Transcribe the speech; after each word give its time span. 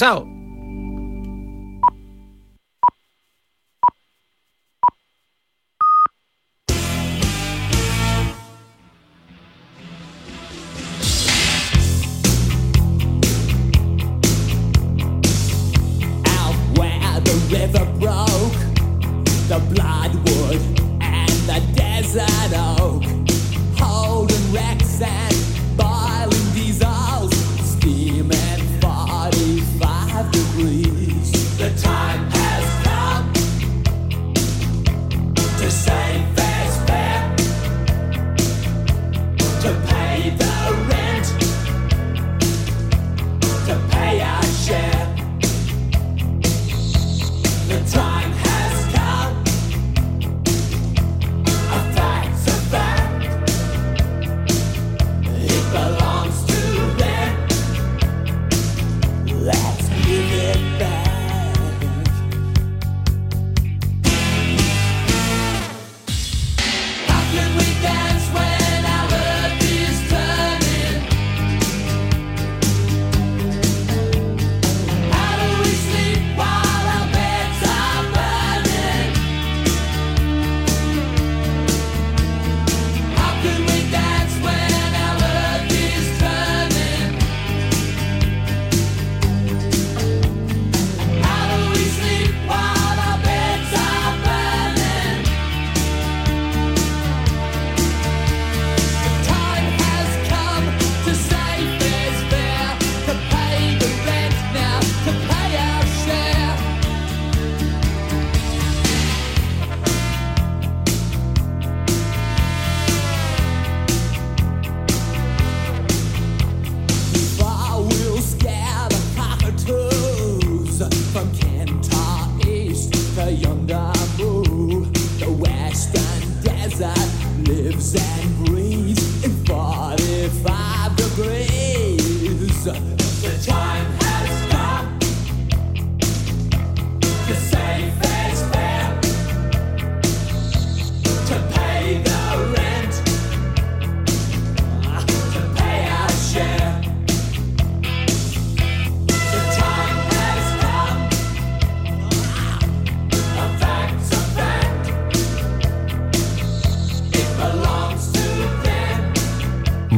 Chao. 0.00 0.29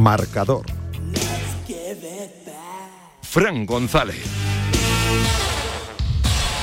Marcador. 0.02 0.66
Fran 3.22 3.64
González. 3.64 4.20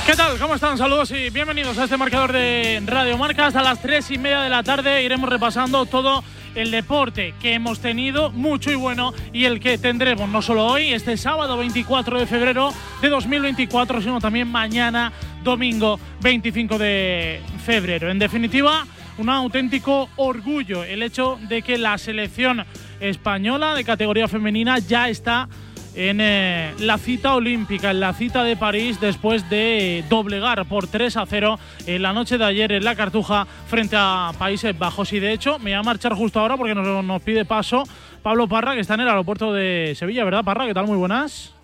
¿Qué 0.04 0.14
tal? 0.14 0.38
¿Cómo 0.38 0.56
están? 0.56 0.76
Saludos 0.76 1.10
y 1.12 1.30
bienvenidos 1.30 1.78
a 1.78 1.84
este 1.84 1.96
marcador 1.96 2.32
de 2.32 2.82
Radio 2.84 3.16
Marca. 3.16 3.46
Hasta 3.46 3.62
las 3.62 3.80
3 3.80 4.10
y 4.10 4.18
media 4.18 4.42
de 4.42 4.50
la 4.50 4.62
tarde 4.62 5.02
iremos 5.02 5.30
repasando 5.30 5.86
todo 5.86 6.22
el 6.54 6.70
deporte 6.70 7.32
que 7.40 7.54
hemos 7.54 7.80
tenido, 7.80 8.30
mucho 8.30 8.70
y 8.70 8.74
bueno, 8.74 9.14
y 9.32 9.46
el 9.46 9.58
que 9.58 9.78
tendremos 9.78 10.28
no 10.28 10.42
solo 10.42 10.66
hoy, 10.66 10.92
este 10.92 11.16
sábado 11.16 11.56
24 11.56 12.18
de 12.18 12.26
febrero 12.26 12.74
de 13.00 13.08
2024, 13.08 14.02
sino 14.02 14.20
también 14.20 14.48
mañana, 14.48 15.14
domingo 15.42 15.98
25 16.20 16.76
de 16.76 17.40
febrero. 17.64 18.10
En 18.10 18.18
definitiva, 18.18 18.84
un 19.16 19.30
auténtico 19.30 20.10
orgullo 20.16 20.84
el 20.84 21.02
hecho 21.02 21.38
de 21.48 21.62
que 21.62 21.78
la 21.78 21.96
selección 21.98 22.64
española 23.00 23.74
de 23.74 23.84
categoría 23.84 24.28
femenina 24.28 24.78
ya 24.78 25.08
está 25.08 25.48
en 25.94 26.20
eh, 26.20 26.72
la 26.78 26.98
cita 26.98 27.34
olímpica, 27.34 27.90
en 27.90 28.00
la 28.00 28.12
cita 28.12 28.44
de 28.44 28.56
París, 28.56 29.00
después 29.00 29.48
de 29.50 30.04
doblegar 30.08 30.64
por 30.66 30.86
3 30.86 31.16
a 31.16 31.26
0 31.26 31.58
en 31.86 32.02
la 32.02 32.12
noche 32.12 32.38
de 32.38 32.44
ayer 32.44 32.72
en 32.72 32.84
la 32.84 32.94
Cartuja 32.94 33.46
frente 33.66 33.96
a 33.98 34.32
Países 34.38 34.78
Bajos. 34.78 35.12
Y 35.12 35.20
de 35.20 35.32
hecho, 35.32 35.58
me 35.58 35.70
voy 35.70 35.72
a 35.74 35.82
marchar 35.82 36.14
justo 36.14 36.40
ahora 36.40 36.56
porque 36.56 36.74
nos 36.74 37.22
pide 37.22 37.44
paso 37.44 37.84
Pablo 38.22 38.48
Parra, 38.48 38.74
que 38.74 38.80
está 38.80 38.94
en 38.94 39.00
el 39.00 39.08
aeropuerto 39.08 39.52
de 39.52 39.94
Sevilla, 39.96 40.24
¿verdad, 40.24 40.44
Parra? 40.44 40.66
¿Qué 40.66 40.74
tal? 40.74 40.86
Muy 40.86 40.96
buenas. 40.96 41.59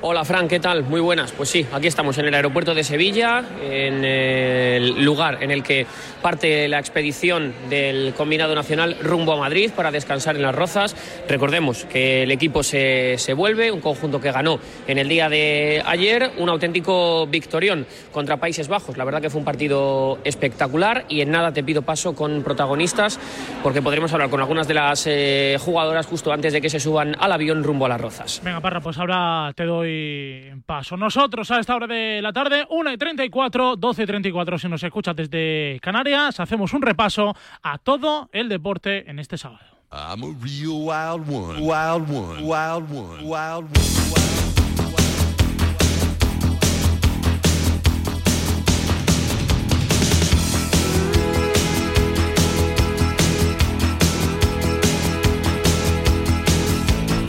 Hola 0.00 0.24
Fran, 0.24 0.46
¿qué 0.46 0.60
tal? 0.60 0.84
Muy 0.84 1.00
buenas. 1.00 1.32
Pues 1.32 1.48
sí, 1.48 1.66
aquí 1.72 1.88
estamos 1.88 2.16
en 2.18 2.26
el 2.26 2.34
aeropuerto 2.34 2.72
de 2.72 2.84
Sevilla, 2.84 3.42
en 3.60 4.04
el 4.04 5.04
lugar 5.04 5.42
en 5.42 5.50
el 5.50 5.64
que 5.64 5.88
parte 6.22 6.68
la 6.68 6.78
expedición 6.78 7.52
del 7.68 8.14
combinado 8.14 8.54
nacional 8.54 8.96
rumbo 9.02 9.32
a 9.32 9.36
Madrid 9.38 9.72
para 9.74 9.90
descansar 9.90 10.36
en 10.36 10.42
las 10.42 10.54
Rozas. 10.54 10.94
Recordemos 11.28 11.84
que 11.86 12.22
el 12.22 12.30
equipo 12.30 12.62
se, 12.62 13.16
se 13.18 13.34
vuelve, 13.34 13.72
un 13.72 13.80
conjunto 13.80 14.20
que 14.20 14.30
ganó 14.30 14.60
en 14.86 14.98
el 14.98 15.08
día 15.08 15.28
de 15.28 15.82
ayer, 15.84 16.30
un 16.38 16.48
auténtico 16.48 17.26
victorión 17.26 17.84
contra 18.12 18.36
Países 18.36 18.68
Bajos. 18.68 18.96
La 18.96 19.04
verdad 19.04 19.20
que 19.20 19.30
fue 19.30 19.40
un 19.40 19.44
partido 19.44 20.20
espectacular 20.22 21.06
y 21.08 21.22
en 21.22 21.32
nada 21.32 21.50
te 21.50 21.64
pido 21.64 21.82
paso 21.82 22.14
con 22.14 22.44
protagonistas 22.44 23.18
porque 23.64 23.82
podremos 23.82 24.12
hablar 24.12 24.30
con 24.30 24.38
algunas 24.38 24.68
de 24.68 24.74
las 24.74 25.08
eh, 25.08 25.56
jugadoras 25.58 26.06
justo 26.06 26.32
antes 26.32 26.52
de 26.52 26.60
que 26.60 26.70
se 26.70 26.78
suban 26.78 27.16
al 27.18 27.32
avión 27.32 27.64
rumbo 27.64 27.86
a 27.86 27.88
las 27.88 28.00
Rozas. 28.00 28.40
Venga, 28.44 28.60
Parra, 28.60 28.80
pues 28.80 28.96
ahora 28.96 29.52
te 29.56 29.64
doy 29.64 29.87
paso. 30.66 30.96
Nosotros 30.96 31.50
a 31.50 31.60
esta 31.60 31.74
hora 31.74 31.86
de 31.86 32.20
la 32.22 32.32
tarde, 32.32 32.66
1 32.68 32.92
y 32.92 32.96
34, 32.96 33.76
12 33.76 34.02
y 34.02 34.06
34, 34.06 34.58
si 34.58 34.68
nos 34.68 34.82
escuchas 34.82 35.16
desde 35.16 35.78
Canarias, 35.80 36.40
hacemos 36.40 36.72
un 36.72 36.82
repaso 36.82 37.34
a 37.62 37.78
todo 37.78 38.28
el 38.32 38.48
deporte 38.48 39.10
en 39.10 39.18
este 39.18 39.38
sábado. 39.38 39.78
I'm 39.90 40.22
a 40.22 40.34
real 40.42 40.84
wild 40.84 41.28
one. 41.28 41.60
Wild 41.60 42.10
one. 42.10 42.42
Wild 42.42 42.90
one. 42.90 43.24
Wild 43.24 43.64
one. 43.64 44.37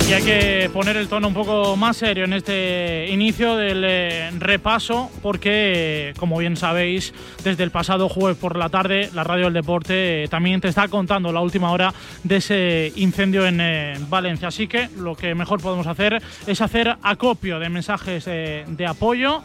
Y 0.09 0.11
hay 0.11 0.23
que 0.23 0.71
poner 0.73 0.97
el 0.97 1.07
tono 1.07 1.27
un 1.27 1.35
poco 1.35 1.77
más 1.77 1.97
serio 1.97 2.23
en 2.23 2.33
este 2.33 3.05
inicio 3.11 3.55
del 3.55 3.83
eh, 3.85 4.31
repaso, 4.39 5.11
porque, 5.21 6.15
como 6.17 6.39
bien 6.39 6.57
sabéis, 6.57 7.13
desde 7.43 7.63
el 7.63 7.69
pasado 7.69 8.09
jueves 8.09 8.35
por 8.35 8.57
la 8.57 8.69
tarde, 8.69 9.11
la 9.13 9.23
Radio 9.23 9.45
del 9.45 9.53
Deporte 9.53 10.23
eh, 10.23 10.27
también 10.27 10.61
te 10.61 10.67
está 10.67 10.87
contando 10.87 11.31
la 11.31 11.41
última 11.41 11.71
hora 11.71 11.93
de 12.23 12.37
ese 12.37 12.91
incendio 12.95 13.45
en 13.45 13.61
eh, 13.61 13.97
Valencia. 14.09 14.47
Así 14.47 14.67
que 14.67 14.89
lo 14.97 15.15
que 15.15 15.35
mejor 15.35 15.61
podemos 15.61 15.85
hacer 15.85 16.19
es 16.47 16.59
hacer 16.59 16.97
acopio 17.03 17.59
de 17.59 17.69
mensajes 17.69 18.25
de 18.25 18.87
apoyo 18.87 19.43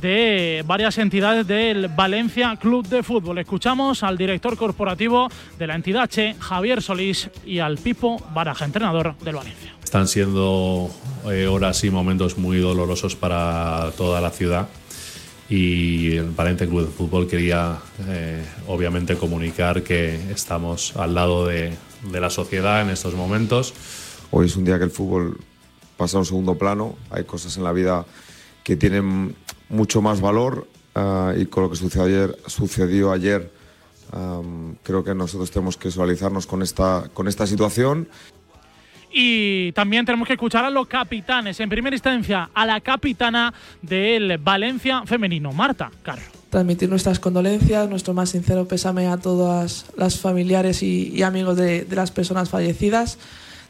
de 0.00 0.62
varias 0.66 0.98
entidades 0.98 1.46
del 1.46 1.88
Valencia 1.88 2.54
Club 2.56 2.86
de 2.86 3.02
Fútbol. 3.02 3.38
Escuchamos 3.38 4.02
al 4.02 4.18
director 4.18 4.56
corporativo 4.56 5.28
de 5.58 5.66
la 5.66 5.74
entidad 5.74 6.08
Che, 6.08 6.34
Javier 6.38 6.82
Solís, 6.82 7.30
y 7.44 7.58
al 7.58 7.78
Pipo 7.78 8.22
Baraja, 8.34 8.64
entrenador 8.64 9.14
del 9.18 9.36
Valencia. 9.36 9.72
Están 9.96 10.08
siendo 10.08 10.90
eh, 11.24 11.46
horas 11.46 11.82
y 11.82 11.88
momentos 11.88 12.36
muy 12.36 12.58
dolorosos 12.58 13.16
para 13.16 13.92
toda 13.96 14.20
la 14.20 14.28
ciudad 14.28 14.68
y 15.48 16.16
el 16.16 16.32
Valencia 16.32 16.66
Club 16.66 16.84
de 16.84 16.92
Fútbol 16.92 17.26
quería 17.26 17.78
eh, 18.06 18.44
obviamente 18.66 19.16
comunicar 19.16 19.82
que 19.82 20.16
estamos 20.30 20.94
al 20.96 21.14
lado 21.14 21.46
de, 21.46 21.72
de 22.12 22.20
la 22.20 22.28
sociedad 22.28 22.82
en 22.82 22.90
estos 22.90 23.14
momentos. 23.14 23.72
Hoy 24.30 24.48
es 24.48 24.56
un 24.56 24.66
día 24.66 24.76
que 24.76 24.84
el 24.84 24.90
fútbol 24.90 25.40
pasa 25.96 26.18
a 26.18 26.20
un 26.20 26.26
segundo 26.26 26.58
plano. 26.58 26.98
Hay 27.08 27.24
cosas 27.24 27.56
en 27.56 27.64
la 27.64 27.72
vida 27.72 28.04
que 28.64 28.76
tienen 28.76 29.34
mucho 29.70 30.02
más 30.02 30.20
valor 30.20 30.68
ah, 30.94 31.32
y 31.34 31.46
con 31.46 31.62
lo 31.62 31.70
que 31.70 31.76
sucedió 31.76 32.04
ayer, 32.04 32.38
sucedió 32.48 33.12
ayer 33.12 33.50
am, 34.12 34.76
creo 34.82 35.02
que 35.02 35.14
nosotros 35.14 35.50
tenemos 35.50 35.78
que 35.78 35.90
solidarizarnos 35.90 36.46
con 36.46 36.60
esta, 36.60 37.08
con 37.14 37.28
esta 37.28 37.46
situación 37.46 38.08
Y 39.12 39.72
también 39.72 40.04
tenemos 40.04 40.26
que 40.26 40.34
escuchar 40.34 40.64
a 40.64 40.70
los 40.70 40.86
capitanes. 40.86 41.58
En 41.60 41.68
primera 41.68 41.94
instancia, 41.96 42.50
a 42.52 42.66
la 42.66 42.80
capitana 42.80 43.54
del 43.82 44.38
Valencia 44.38 45.02
femenino, 45.06 45.52
Marta 45.52 45.90
Carro. 46.02 46.22
transmitir 46.50 46.88
nuestras 46.88 47.18
condolencias, 47.18 47.88
nuestro 47.88 48.14
más 48.14 48.30
sincero 48.30 48.66
pésame 48.66 49.06
a 49.08 49.16
todas 49.16 49.86
las 49.96 50.18
familiares 50.18 50.82
y, 50.82 51.08
y 51.08 51.22
amigos 51.22 51.56
de, 51.56 51.84
de 51.84 51.96
las 51.96 52.10
personas 52.10 52.48
fallecidas. 52.50 53.18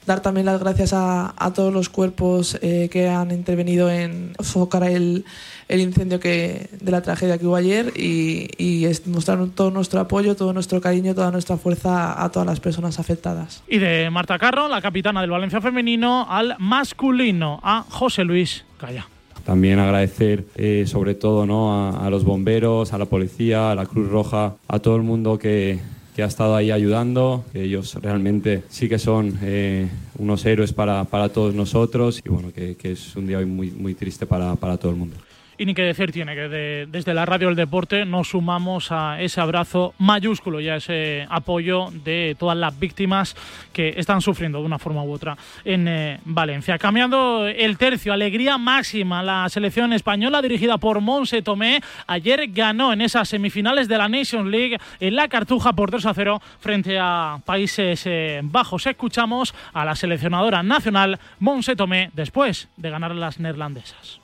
Dar 0.06 0.20
también 0.20 0.46
las 0.46 0.60
gracias 0.60 0.92
a, 0.92 1.34
a 1.36 1.52
todos 1.52 1.72
los 1.72 1.88
cuerpos 1.88 2.58
eh, 2.62 2.88
que 2.92 3.08
han 3.08 3.32
intervenido 3.32 3.90
en 3.90 4.34
sofocar 4.38 4.84
el, 4.84 5.24
el 5.66 5.80
incendio 5.80 6.20
que, 6.20 6.68
de 6.80 6.92
la 6.92 7.02
tragedia 7.02 7.38
que 7.38 7.46
hubo 7.46 7.56
ayer 7.56 7.92
y, 7.96 8.48
y 8.56 8.88
mostrar 9.06 9.44
todo 9.54 9.72
nuestro 9.72 9.98
apoyo, 9.98 10.36
todo 10.36 10.52
nuestro 10.52 10.80
cariño, 10.80 11.14
toda 11.14 11.32
nuestra 11.32 11.56
fuerza 11.56 12.22
a 12.22 12.30
todas 12.30 12.46
las 12.46 12.60
personas 12.60 13.00
afectadas. 13.00 13.64
Y 13.68 13.78
de 13.78 14.08
Marta 14.10 14.38
Carro, 14.38 14.68
la 14.68 14.80
capitana 14.80 15.20
del 15.22 15.30
Valencia 15.30 15.60
femenino, 15.60 16.26
al 16.30 16.54
masculino, 16.60 17.58
a 17.64 17.84
José 17.88 18.22
Luis 18.22 18.64
Calla. 18.78 19.08
También 19.44 19.78
agradecer 19.80 20.44
eh, 20.54 20.84
sobre 20.86 21.14
todo 21.14 21.46
¿no? 21.46 21.72
a, 21.72 22.06
a 22.06 22.10
los 22.10 22.24
bomberos, 22.24 22.92
a 22.92 22.98
la 22.98 23.06
policía, 23.06 23.72
a 23.72 23.74
la 23.74 23.86
Cruz 23.86 24.08
Roja, 24.08 24.54
a 24.68 24.78
todo 24.78 24.96
el 24.96 25.02
mundo 25.02 25.38
que, 25.38 25.80
que 26.16 26.22
ha 26.22 26.26
estado 26.26 26.56
ahí 26.56 26.70
ayudando, 26.70 27.44
que 27.52 27.64
ellos 27.64 27.94
realmente 27.96 28.62
sí 28.70 28.88
que 28.88 28.98
son 28.98 29.38
eh, 29.42 29.86
unos 30.18 30.46
héroes 30.46 30.72
para, 30.72 31.04
para 31.04 31.28
todos 31.28 31.54
nosotros 31.54 32.22
y 32.24 32.30
bueno, 32.30 32.54
que, 32.54 32.74
que 32.74 32.92
es 32.92 33.14
un 33.16 33.26
día 33.26 33.36
hoy 33.36 33.44
muy, 33.44 33.70
muy 33.70 33.94
triste 33.94 34.24
para, 34.24 34.56
para 34.56 34.78
todo 34.78 34.92
el 34.92 34.96
mundo. 34.96 35.14
Y 35.58 35.64
ni 35.64 35.72
que 35.74 35.82
decir 35.82 36.12
tiene 36.12 36.34
que 36.34 36.48
de- 36.48 36.86
desde 36.90 37.14
la 37.14 37.24
radio 37.24 37.46
del 37.48 37.56
deporte 37.56 38.04
nos 38.04 38.28
sumamos 38.28 38.92
a 38.92 39.20
ese 39.22 39.40
abrazo 39.40 39.94
mayúsculo 39.98 40.60
y 40.60 40.68
a 40.68 40.76
ese 40.76 41.26
apoyo 41.30 41.88
de 42.04 42.36
todas 42.38 42.58
las 42.58 42.78
víctimas 42.78 43.34
que 43.72 43.94
están 43.96 44.20
sufriendo 44.20 44.58
de 44.60 44.66
una 44.66 44.78
forma 44.78 45.02
u 45.02 45.10
otra 45.12 45.36
en 45.64 45.88
eh, 45.88 46.20
Valencia. 46.26 46.76
Cambiando 46.78 47.46
el 47.46 47.78
tercio, 47.78 48.12
alegría 48.12 48.58
máxima. 48.58 49.22
La 49.22 49.48
selección 49.48 49.94
española 49.94 50.42
dirigida 50.42 50.76
por 50.76 51.00
Monse 51.00 51.40
Tomé 51.40 51.80
ayer 52.06 52.48
ganó 52.48 52.92
en 52.92 53.00
esas 53.00 53.28
semifinales 53.28 53.88
de 53.88 53.96
la 53.96 54.08
Nations 54.10 54.50
League 54.50 54.78
en 55.00 55.16
la 55.16 55.28
Cartuja 55.28 55.72
por 55.72 55.90
2 55.90 56.04
a 56.04 56.12
0 56.12 56.42
frente 56.60 56.98
a 57.00 57.38
Países 57.46 58.02
eh, 58.04 58.40
Bajos. 58.44 58.86
Escuchamos 58.86 59.54
a 59.72 59.84
la 59.86 59.94
seleccionadora 59.94 60.62
nacional 60.62 61.18
Monse 61.40 61.76
Tomé 61.76 62.10
después 62.12 62.68
de 62.76 62.90
ganar 62.90 63.14
las 63.14 63.40
neerlandesas. 63.40 64.20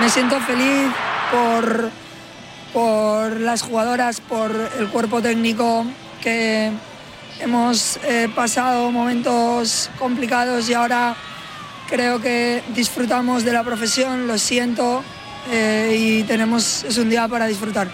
Me 0.00 0.08
siento 0.08 0.40
feliz 0.40 0.71
por, 1.30 1.90
por 2.72 3.40
las 3.40 3.62
jugadoras, 3.62 4.20
por 4.20 4.50
el 4.78 4.88
cuerpo 4.88 5.20
técnico, 5.22 5.84
que 6.20 6.70
hemos 7.40 7.98
eh, 8.04 8.28
pasado 8.34 8.90
momentos 8.90 9.90
complicados 9.98 10.68
y 10.68 10.74
ahora 10.74 11.14
creo 11.88 12.20
que 12.20 12.62
disfrutamos 12.74 13.44
de 13.44 13.52
la 13.52 13.64
profesión, 13.64 14.26
lo 14.26 14.38
siento, 14.38 15.02
eh, 15.50 15.96
y 15.98 16.22
tenemos, 16.24 16.84
es 16.84 16.96
un 16.98 17.10
día 17.10 17.28
para 17.28 17.46
disfrutar. 17.46 17.88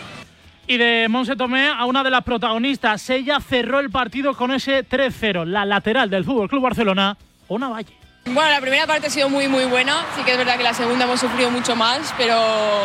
Y 0.66 0.76
de 0.76 1.06
Monse 1.08 1.34
Tomé 1.34 1.68
a 1.68 1.86
una 1.86 2.04
de 2.04 2.10
las 2.10 2.22
protagonistas. 2.22 3.08
Ella 3.08 3.40
cerró 3.40 3.80
el 3.80 3.90
partido 3.90 4.34
con 4.34 4.50
ese 4.52 4.86
3-0. 4.86 5.46
La 5.46 5.64
lateral 5.64 6.10
del 6.10 6.24
Fútbol 6.24 6.48
Club 6.48 6.62
Barcelona, 6.62 7.16
Ona 7.48 7.68
Valle. 7.68 7.94
Bueno, 8.34 8.50
la 8.50 8.60
primera 8.60 8.86
parte 8.86 9.06
ha 9.06 9.10
sido 9.10 9.30
muy 9.30 9.48
muy 9.48 9.64
buena, 9.64 10.04
sí 10.14 10.22
que 10.22 10.32
es 10.32 10.38
verdad 10.38 10.56
que 10.56 10.62
la 10.62 10.74
segunda 10.74 11.04
hemos 11.04 11.18
sufrido 11.18 11.50
mucho 11.50 11.74
más, 11.74 12.14
pero 12.18 12.36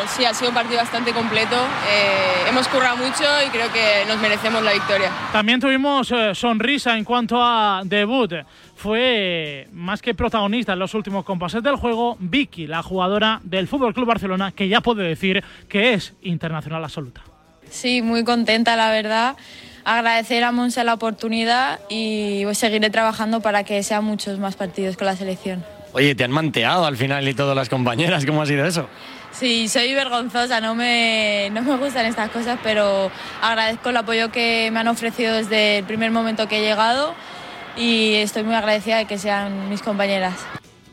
sí 0.08 0.24
ha 0.24 0.34
sido 0.34 0.50
un 0.50 0.56
partido 0.56 0.78
bastante 0.78 1.12
completo. 1.12 1.56
Eh, 1.90 2.50
hemos 2.50 2.68
currado 2.70 2.98
mucho 2.98 3.24
y 3.46 3.50
creo 3.50 3.72
que 3.72 4.06
nos 4.08 4.20
merecemos 4.20 4.64
la 4.64 4.72
victoria. 4.74 5.12
También 5.34 5.60
tuvimos 5.60 6.12
eh, 6.12 6.34
sonrisa 6.34 6.98
en 6.98 7.04
cuanto 7.04 7.38
a 7.42 7.82
debut. 7.84 8.34
Fue 8.76 9.68
más 9.74 10.02
que 10.02 10.14
protagonista 10.14 10.74
en 10.74 10.80
los 10.80 10.94
últimos 10.94 11.26
compases 11.26 11.62
del 11.62 11.76
juego, 11.76 12.16
Vicky, 12.20 12.68
la 12.68 12.82
jugadora 12.82 13.40
del 13.44 13.68
Fútbol 13.68 13.94
Club 13.94 14.08
Barcelona, 14.08 14.52
que 14.52 14.68
ya 14.68 14.82
puede 14.82 15.04
decir 15.04 15.44
que 15.68 15.94
es 15.94 16.14
internacional 16.22 16.84
absoluta. 16.84 17.22
Sí, 17.70 18.02
muy 18.02 18.24
contenta 18.24 18.76
la 18.76 18.92
verdad. 18.92 19.36
Agradecer 19.86 20.44
a 20.44 20.52
Monse 20.52 20.84
la 20.84 20.94
oportunidad 20.94 21.80
y 21.90 22.44
pues, 22.46 22.58
seguiré 22.58 22.90
trabajando 22.90 23.42
para 23.42 23.64
que 23.64 23.84
sean 23.84 24.06
muchos 24.06 24.40
más 24.40 24.56
partidos 24.56 24.96
con 24.96 25.08
la 25.08 25.16
selección. 25.16 25.64
Oye, 25.92 26.16
te 26.16 26.24
han 26.24 26.32
manteado 26.32 26.86
al 26.86 26.98
final 26.98 27.28
y 27.28 27.34
todas 27.34 27.56
las 27.56 27.70
compañeras, 27.70 28.26
¿cómo 28.26 28.42
ha 28.42 28.46
sido 28.46 28.66
eso? 28.66 28.88
Sí, 29.32 29.68
soy 29.68 29.94
vergonzosa, 29.94 30.62
no 30.62 30.76
me, 30.76 31.50
no 31.52 31.62
me 31.62 31.76
gustan 31.78 32.06
estas 32.06 32.30
cosas, 32.30 32.60
pero 32.64 33.12
agradezco 33.42 33.90
el 33.90 33.98
apoyo 33.98 34.32
que 34.32 34.70
me 34.72 34.80
han 34.80 34.88
ofrecido 34.88 35.36
desde 35.36 35.80
el 35.80 35.84
primer 35.86 36.12
momento 36.12 36.48
que 36.48 36.60
he 36.60 36.62
llegado 36.62 37.14
y 37.76 38.16
estoy 38.16 38.44
muy 38.44 38.56
agradecida 38.56 38.98
de 38.98 39.06
que 39.06 39.18
sean 39.18 39.70
mis 39.70 39.82
compañeras. 39.82 40.36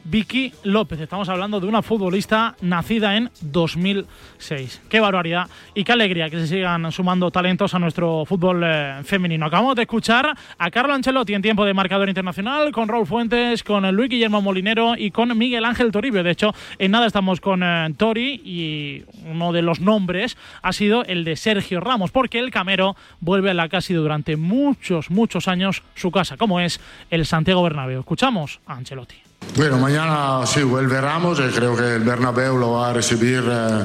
Vicky 0.04 0.52
López. 0.64 1.00
Estamos 1.00 1.28
hablando 1.28 1.60
de 1.60 1.66
una 1.66 1.82
futbolista 1.82 2.56
nacida 2.60 3.16
en 3.16 3.30
2006. 3.40 4.82
Qué 4.88 5.00
barbaridad 5.00 5.48
y 5.74 5.84
qué 5.84 5.92
alegría 5.92 6.30
que 6.30 6.38
se 6.38 6.46
sigan 6.46 6.90
sumando 6.92 7.30
talentos 7.30 7.74
a 7.74 7.78
nuestro 7.78 8.24
fútbol 8.24 8.62
eh, 8.64 9.00
femenino. 9.04 9.46
Acabamos 9.46 9.76
de 9.76 9.82
escuchar 9.82 10.36
a 10.58 10.70
Carlo 10.70 10.94
Ancelotti 10.94 11.34
en 11.34 11.42
tiempo 11.42 11.64
de 11.64 11.74
marcador 11.74 12.08
internacional, 12.08 12.72
con 12.72 12.88
Raúl 12.88 13.06
Fuentes, 13.06 13.62
con 13.62 13.88
Luis 13.94 14.10
Guillermo 14.10 14.42
Molinero 14.42 14.94
y 14.96 15.10
con 15.10 15.36
Miguel 15.36 15.64
Ángel 15.64 15.92
Toribio. 15.92 16.22
De 16.22 16.30
hecho, 16.30 16.54
en 16.78 16.90
nada 16.90 17.06
estamos 17.06 17.40
con 17.40 17.62
eh, 17.62 17.88
Tori 17.96 18.40
y 18.44 19.04
uno 19.30 19.52
de 19.52 19.62
los 19.62 19.80
nombres 19.80 20.36
ha 20.62 20.72
sido 20.72 21.04
el 21.04 21.24
de 21.24 21.36
Sergio 21.36 21.80
Ramos, 21.80 22.10
porque 22.10 22.38
el 22.38 22.50
Camero 22.50 22.96
vuelve 23.20 23.50
a 23.50 23.54
la 23.54 23.68
que 23.68 23.76
ha 23.76 23.80
sido 23.80 24.02
durante 24.02 24.36
muchos, 24.36 25.10
muchos 25.10 25.48
años 25.48 25.82
su 25.94 26.10
casa, 26.10 26.36
como 26.36 26.60
es 26.60 26.80
el 27.10 27.26
Santiago 27.26 27.62
Bernabéu. 27.62 28.00
Escuchamos 28.00 28.60
a 28.66 28.74
Ancelotti. 28.74 29.29
Bueno, 29.56 29.78
mañana 29.78 30.46
sí 30.46 30.62
vuelve 30.62 31.00
Ramos 31.00 31.40
y 31.40 31.52
creo 31.52 31.76
que 31.76 31.96
el 31.96 32.04
Bernabéu 32.04 32.56
lo 32.56 32.72
va 32.72 32.90
a 32.90 32.92
recibir 32.92 33.42
eh, 33.46 33.84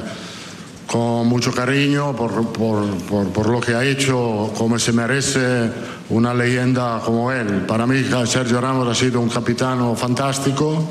con 0.86 1.26
mucho 1.26 1.52
cariño 1.52 2.14
por, 2.14 2.52
por, 2.52 2.86
por, 3.08 3.28
por 3.30 3.48
lo 3.48 3.60
que 3.60 3.74
ha 3.74 3.84
hecho, 3.84 4.52
como 4.56 4.78
se 4.78 4.92
merece 4.92 5.70
una 6.10 6.32
leyenda 6.32 7.00
como 7.04 7.32
él. 7.32 7.64
Para 7.66 7.86
mí 7.86 8.04
Sergio 8.26 8.60
Ramos 8.60 8.86
ha 8.88 8.94
sido 8.94 9.20
un 9.20 9.28
capitano 9.28 9.96
fantástico. 9.96 10.88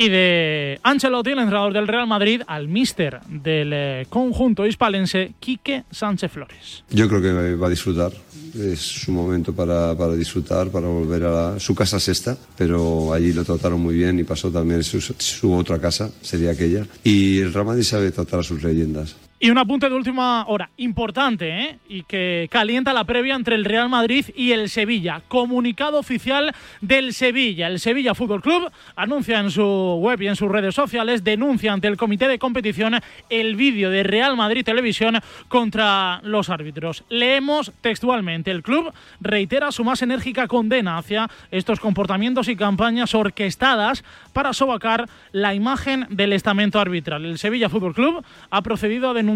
Y 0.00 0.10
de 0.10 0.78
Ancelotti, 0.84 1.30
el 1.30 1.40
entrenador 1.40 1.72
del 1.72 1.88
Real 1.88 2.06
Madrid, 2.06 2.42
al 2.46 2.68
míster 2.68 3.18
del 3.28 3.72
eh, 3.72 4.06
conjunto 4.08 4.64
hispalense, 4.64 5.32
Quique 5.40 5.82
Sánchez 5.90 6.30
Flores. 6.30 6.84
Yo 6.90 7.08
creo 7.08 7.20
que 7.20 7.56
va 7.56 7.66
a 7.66 7.70
disfrutar. 7.70 8.12
Es 8.56 8.78
su 8.78 9.10
momento 9.10 9.52
para, 9.52 9.96
para 9.96 10.14
disfrutar, 10.14 10.68
para 10.68 10.86
volver 10.86 11.24
a 11.24 11.58
su 11.58 11.74
casa 11.74 11.98
sexta, 11.98 12.38
pero 12.56 13.12
allí 13.12 13.32
lo 13.32 13.44
trataron 13.44 13.80
muy 13.80 13.96
bien 13.96 14.20
y 14.20 14.22
pasó 14.22 14.52
también 14.52 14.84
su, 14.84 15.00
su 15.00 15.52
otra 15.52 15.80
casa, 15.80 16.12
sería 16.22 16.52
aquella. 16.52 16.86
Y 17.02 17.40
el 17.40 17.52
Real 17.52 17.82
sabe 17.82 18.12
tratar 18.12 18.38
a 18.38 18.42
sus 18.44 18.62
leyendas. 18.62 19.16
Y 19.40 19.50
un 19.50 19.58
apunte 19.58 19.88
de 19.88 19.94
última 19.94 20.44
hora, 20.48 20.70
importante, 20.78 21.48
¿eh? 21.48 21.78
y 21.88 22.02
que 22.02 22.48
calienta 22.50 22.92
la 22.92 23.04
previa 23.04 23.36
entre 23.36 23.54
el 23.54 23.64
Real 23.64 23.88
Madrid 23.88 24.26
y 24.34 24.50
el 24.50 24.68
Sevilla. 24.68 25.22
Comunicado 25.28 26.00
oficial 26.00 26.52
del 26.80 27.14
Sevilla. 27.14 27.68
El 27.68 27.78
Sevilla 27.78 28.16
Fútbol 28.16 28.42
Club 28.42 28.68
anuncia 28.96 29.38
en 29.38 29.52
su 29.52 29.62
web 30.02 30.20
y 30.22 30.26
en 30.26 30.34
sus 30.34 30.50
redes 30.50 30.74
sociales, 30.74 31.22
denuncia 31.22 31.72
ante 31.72 31.86
el 31.86 31.96
comité 31.96 32.26
de 32.26 32.40
competición 32.40 32.98
el 33.30 33.54
vídeo 33.54 33.90
de 33.90 34.02
Real 34.02 34.36
Madrid 34.36 34.64
Televisión 34.64 35.20
contra 35.46 36.18
los 36.24 36.50
árbitros. 36.50 37.04
Leemos 37.08 37.70
textualmente, 37.80 38.50
el 38.50 38.64
club 38.64 38.92
reitera 39.20 39.70
su 39.70 39.84
más 39.84 40.02
enérgica 40.02 40.48
condena 40.48 40.98
hacia 40.98 41.30
estos 41.52 41.78
comportamientos 41.78 42.48
y 42.48 42.56
campañas 42.56 43.14
orquestadas 43.14 44.02
para 44.32 44.52
sobacar 44.52 45.08
la 45.30 45.54
imagen 45.54 46.08
del 46.10 46.32
estamento 46.32 46.80
arbitral. 46.80 47.24
El 47.24 47.38
Sevilla 47.38 47.68
Fútbol 47.68 47.94
Club 47.94 48.24
ha 48.50 48.62
procedido 48.62 49.10
a 49.10 49.14
denunciar 49.14 49.27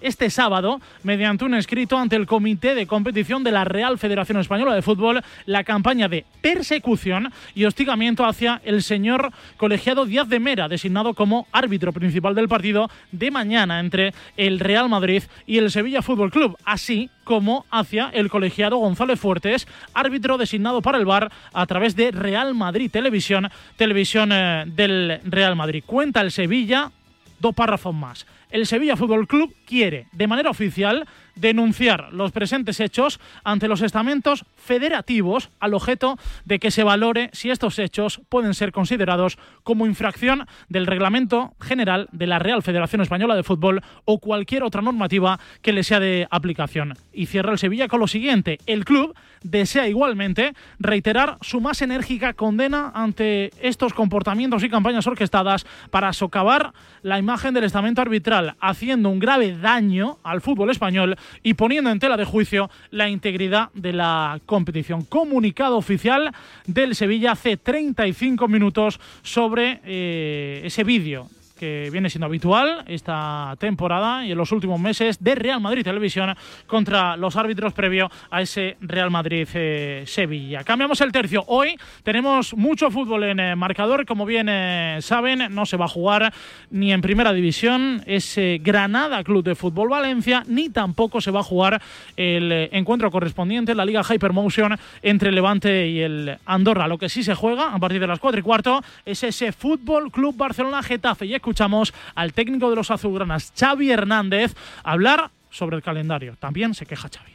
este 0.00 0.28
sábado, 0.28 0.80
mediante 1.04 1.44
un 1.44 1.54
escrito 1.54 1.96
ante 1.96 2.16
el 2.16 2.26
Comité 2.26 2.74
de 2.74 2.86
Competición 2.86 3.44
de 3.44 3.52
la 3.52 3.64
Real 3.64 3.96
Federación 3.96 4.40
Española 4.40 4.74
de 4.74 4.82
Fútbol, 4.82 5.22
la 5.44 5.62
campaña 5.62 6.08
de 6.08 6.24
persecución 6.40 7.32
y 7.54 7.64
hostigamiento 7.64 8.24
hacia 8.24 8.60
el 8.64 8.82
señor 8.82 9.30
colegiado 9.56 10.04
Díaz 10.04 10.28
de 10.28 10.40
Mera, 10.40 10.68
designado 10.68 11.14
como 11.14 11.46
árbitro 11.52 11.92
principal 11.92 12.34
del 12.34 12.48
partido 12.48 12.90
de 13.12 13.30
mañana 13.30 13.78
entre 13.78 14.12
el 14.36 14.58
Real 14.58 14.88
Madrid 14.88 15.22
y 15.46 15.58
el 15.58 15.70
Sevilla 15.70 16.02
Fútbol 16.02 16.32
Club, 16.32 16.56
así 16.64 17.08
como 17.22 17.66
hacia 17.70 18.08
el 18.10 18.30
colegiado 18.30 18.78
González 18.78 19.20
Fuertes, 19.20 19.68
árbitro 19.94 20.38
designado 20.38 20.82
para 20.82 20.98
el 20.98 21.04
VAR 21.04 21.30
a 21.52 21.66
través 21.66 21.94
de 21.94 22.10
Real 22.10 22.54
Madrid 22.54 22.90
Televisión, 22.90 23.48
televisión 23.76 24.30
eh, 24.32 24.64
del 24.66 25.20
Real 25.24 25.54
Madrid. 25.54 25.84
Cuenta 25.86 26.20
el 26.20 26.32
Sevilla, 26.32 26.90
dos 27.38 27.54
párrafos 27.54 27.94
más. 27.94 28.26
El 28.50 28.66
Sevilla 28.66 28.96
Fútbol 28.96 29.26
Club 29.26 29.52
quiere, 29.66 30.06
de 30.12 30.26
manera 30.26 30.48
oficial, 30.48 31.06
denunciar 31.34 32.12
los 32.12 32.32
presentes 32.32 32.80
hechos 32.80 33.20
ante 33.44 33.68
los 33.68 33.82
estamentos 33.82 34.44
federativos 34.56 35.50
al 35.60 35.74
objeto 35.74 36.18
de 36.44 36.58
que 36.58 36.70
se 36.70 36.82
valore 36.82 37.30
si 37.32 37.50
estos 37.50 37.78
hechos 37.78 38.20
pueden 38.28 38.54
ser 38.54 38.72
considerados 38.72 39.38
como 39.62 39.86
infracción 39.86 40.46
del 40.68 40.86
Reglamento 40.86 41.54
General 41.60 42.08
de 42.12 42.26
la 42.26 42.38
Real 42.38 42.62
Federación 42.62 43.02
Española 43.02 43.36
de 43.36 43.42
Fútbol 43.42 43.82
o 44.04 44.18
cualquier 44.18 44.62
otra 44.62 44.80
normativa 44.80 45.38
que 45.60 45.72
le 45.72 45.82
sea 45.82 46.00
de 46.00 46.26
aplicación. 46.30 46.94
Y 47.12 47.26
cierra 47.26 47.52
el 47.52 47.58
Sevilla 47.58 47.88
con 47.88 48.00
lo 48.00 48.08
siguiente. 48.08 48.58
El 48.66 48.84
club 48.84 49.14
desea 49.42 49.88
igualmente 49.88 50.54
reiterar 50.78 51.38
su 51.42 51.60
más 51.60 51.82
enérgica 51.82 52.32
condena 52.32 52.92
ante 52.94 53.50
estos 53.60 53.92
comportamientos 53.92 54.62
y 54.62 54.70
campañas 54.70 55.06
orquestadas 55.06 55.66
para 55.90 56.12
socavar 56.12 56.72
la 57.02 57.18
imagen 57.18 57.54
del 57.54 57.64
estamento 57.64 58.00
arbitral, 58.00 58.56
haciendo 58.60 59.10
un 59.10 59.18
grave 59.18 59.55
daño 59.60 60.18
al 60.22 60.40
fútbol 60.40 60.70
español 60.70 61.16
y 61.42 61.54
poniendo 61.54 61.90
en 61.90 61.98
tela 61.98 62.16
de 62.16 62.24
juicio 62.24 62.70
la 62.90 63.08
integridad 63.08 63.70
de 63.74 63.92
la 63.92 64.40
competición. 64.46 65.04
Comunicado 65.04 65.76
oficial 65.76 66.32
del 66.66 66.94
Sevilla 66.94 67.32
hace 67.32 67.56
35 67.56 68.48
minutos 68.48 69.00
sobre 69.22 69.80
eh, 69.84 70.62
ese 70.64 70.84
vídeo 70.84 71.28
que 71.58 71.88
viene 71.90 72.10
siendo 72.10 72.26
habitual 72.26 72.84
esta 72.86 73.54
temporada 73.58 74.24
y 74.24 74.32
en 74.32 74.38
los 74.38 74.52
últimos 74.52 74.78
meses 74.78 75.22
de 75.22 75.34
Real 75.34 75.60
Madrid 75.60 75.82
Televisión 75.82 76.34
contra 76.66 77.16
los 77.16 77.36
árbitros 77.36 77.72
previo 77.72 78.10
a 78.30 78.42
ese 78.42 78.76
Real 78.80 79.10
Madrid-Sevilla. 79.10 80.64
Cambiamos 80.64 81.00
el 81.00 81.12
tercio. 81.12 81.44
Hoy 81.48 81.76
tenemos 82.02 82.54
mucho 82.54 82.90
fútbol 82.90 83.24
en 83.24 83.40
eh, 83.40 83.56
marcador. 83.56 84.06
Como 84.06 84.26
bien 84.26 84.48
eh, 84.48 84.98
saben, 85.00 85.46
no 85.50 85.66
se 85.66 85.76
va 85.76 85.86
a 85.86 85.88
jugar 85.88 86.32
ni 86.70 86.92
en 86.92 87.00
primera 87.00 87.32
división 87.32 88.02
ese 88.06 88.60
Granada 88.62 89.24
Club 89.24 89.44
de 89.44 89.54
Fútbol 89.54 89.88
Valencia, 89.88 90.44
ni 90.46 90.68
tampoco 90.68 91.20
se 91.20 91.30
va 91.30 91.40
a 91.40 91.44
jugar 91.44 91.80
el 92.16 92.52
eh, 92.52 92.68
encuentro 92.72 93.10
correspondiente 93.10 93.72
en 93.72 93.78
la 93.78 93.84
Liga 93.84 94.02
Hypermotion 94.02 94.76
entre 95.02 95.32
Levante 95.32 95.88
y 95.88 96.00
el 96.00 96.36
Andorra. 96.44 96.88
Lo 96.88 96.98
que 96.98 97.08
sí 97.08 97.22
se 97.22 97.34
juega 97.34 97.74
a 97.74 97.78
partir 97.78 98.00
de 98.00 98.06
las 98.06 98.18
4 98.18 98.40
y 98.40 98.42
cuarto 98.42 98.82
es 99.04 99.22
ese 99.22 99.52
Fútbol 99.52 100.10
Club 100.10 100.36
Barcelona 100.36 100.82
Getafe. 100.82 101.26
Y 101.26 101.34
escuchamos 101.46 101.94
al 102.16 102.32
técnico 102.32 102.70
de 102.70 102.74
los 102.74 102.90
azulgranas, 102.90 103.52
Xavi 103.56 103.92
Hernández, 103.92 104.54
hablar 104.82 105.30
sobre 105.48 105.76
el 105.76 105.82
calendario. 105.82 106.34
También 106.40 106.74
se 106.74 106.86
queja 106.86 107.08
Xavi. 107.08 107.30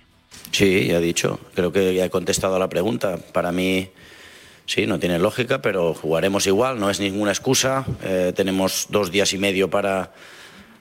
Sí, 0.51 0.88
ya 0.88 0.98
he 0.98 1.01
dicho. 1.01 1.39
Creo 1.56 1.72
que 1.72 1.96
ya 1.96 2.03
he 2.03 2.10
contestado 2.10 2.58
a 2.58 2.60
la 2.60 2.68
pregunta. 2.68 3.18
Para 3.32 3.53
mí, 3.53 3.88
sí, 4.65 4.86
no 4.86 5.00
tiene 5.00 5.18
lógica, 5.18 5.62
pero 5.62 5.94
jugaremos 5.94 6.46
igual. 6.46 6.77
No 6.77 6.89
es 6.89 7.00
ninguna 7.00 7.32
excusa. 7.32 7.86
Eh, 8.03 8.34
tenemos 8.36 8.88
dos 8.89 9.12
días 9.12 9.32
y 9.32 9.38
medio 9.38 9.70
para, 9.70 10.12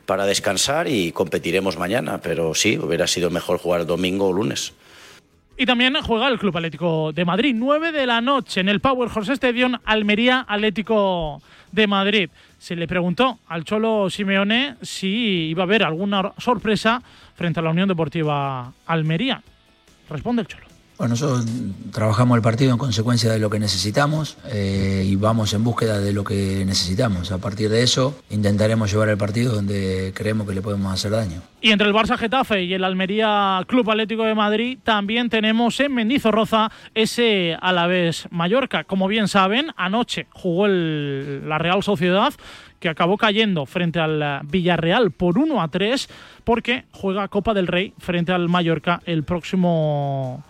para 0.06 0.26
descansar 0.26 0.88
y 0.88 1.12
competiremos 1.12 1.78
mañana. 1.78 2.20
Pero 2.20 2.52
sí, 2.56 2.78
hubiera 2.78 3.06
sido 3.06 3.30
mejor 3.30 3.58
jugar 3.58 3.86
domingo 3.86 4.26
o 4.26 4.32
lunes. 4.32 4.72
Y 5.56 5.66
también 5.66 5.94
juega 6.02 6.26
el 6.26 6.38
Club 6.40 6.56
Atlético 6.56 7.12
de 7.12 7.24
Madrid. 7.24 7.54
9 7.56 7.92
de 7.92 8.06
la 8.06 8.20
noche 8.20 8.60
en 8.60 8.68
el 8.68 8.80
Power 8.80 9.08
Horse 9.14 9.34
Stadium, 9.34 9.76
Almería 9.84 10.44
Atlético 10.48 11.40
de 11.72 11.86
Madrid. 11.86 12.30
Se 12.58 12.76
le 12.76 12.86
preguntó 12.86 13.38
al 13.48 13.64
Cholo 13.64 14.10
Simeone 14.10 14.76
si 14.82 15.48
iba 15.50 15.62
a 15.62 15.66
haber 15.66 15.82
alguna 15.82 16.32
sorpresa 16.38 17.02
frente 17.34 17.60
a 17.60 17.62
la 17.62 17.70
Unión 17.70 17.88
Deportiva 17.88 18.72
Almería. 18.86 19.42
Responde 20.08 20.42
el 20.42 20.48
Cholo. 20.48 20.69
Bueno, 21.00 21.14
nosotros 21.14 21.46
trabajamos 21.94 22.36
el 22.36 22.42
partido 22.42 22.72
en 22.72 22.76
consecuencia 22.76 23.32
de 23.32 23.38
lo 23.38 23.48
que 23.48 23.58
necesitamos 23.58 24.36
eh, 24.52 25.02
y 25.06 25.16
vamos 25.16 25.54
en 25.54 25.64
búsqueda 25.64 25.98
de 25.98 26.12
lo 26.12 26.24
que 26.24 26.62
necesitamos. 26.66 27.32
A 27.32 27.38
partir 27.38 27.70
de 27.70 27.82
eso 27.82 28.20
intentaremos 28.28 28.92
llevar 28.92 29.08
el 29.08 29.16
partido 29.16 29.54
donde 29.54 30.12
creemos 30.14 30.46
que 30.46 30.54
le 30.54 30.60
podemos 30.60 30.92
hacer 30.92 31.12
daño. 31.12 31.40
Y 31.62 31.70
entre 31.70 31.86
el 31.88 31.94
Barça 31.94 32.18
Getafe 32.18 32.64
y 32.64 32.74
el 32.74 32.84
Almería 32.84 33.64
Club 33.66 33.90
Atlético 33.90 34.24
de 34.24 34.34
Madrid 34.34 34.78
también 34.84 35.30
tenemos 35.30 35.80
en 35.80 35.94
Mendizorroza 35.94 36.70
ese 36.94 37.56
Alavés 37.62 38.28
Mallorca. 38.30 38.84
Como 38.84 39.08
bien 39.08 39.26
saben, 39.26 39.68
anoche 39.78 40.26
jugó 40.32 40.66
el- 40.66 41.48
la 41.48 41.56
Real 41.56 41.82
Sociedad 41.82 42.34
que 42.78 42.90
acabó 42.90 43.16
cayendo 43.16 43.64
frente 43.64 44.00
al 44.00 44.40
Villarreal 44.44 45.12
por 45.12 45.38
1 45.38 45.62
a 45.62 45.68
3 45.68 46.10
porque 46.44 46.84
juega 46.92 47.28
Copa 47.28 47.54
del 47.54 47.68
Rey 47.68 47.94
frente 47.98 48.32
al 48.32 48.50
Mallorca 48.50 49.00
el 49.06 49.22
próximo 49.24 50.44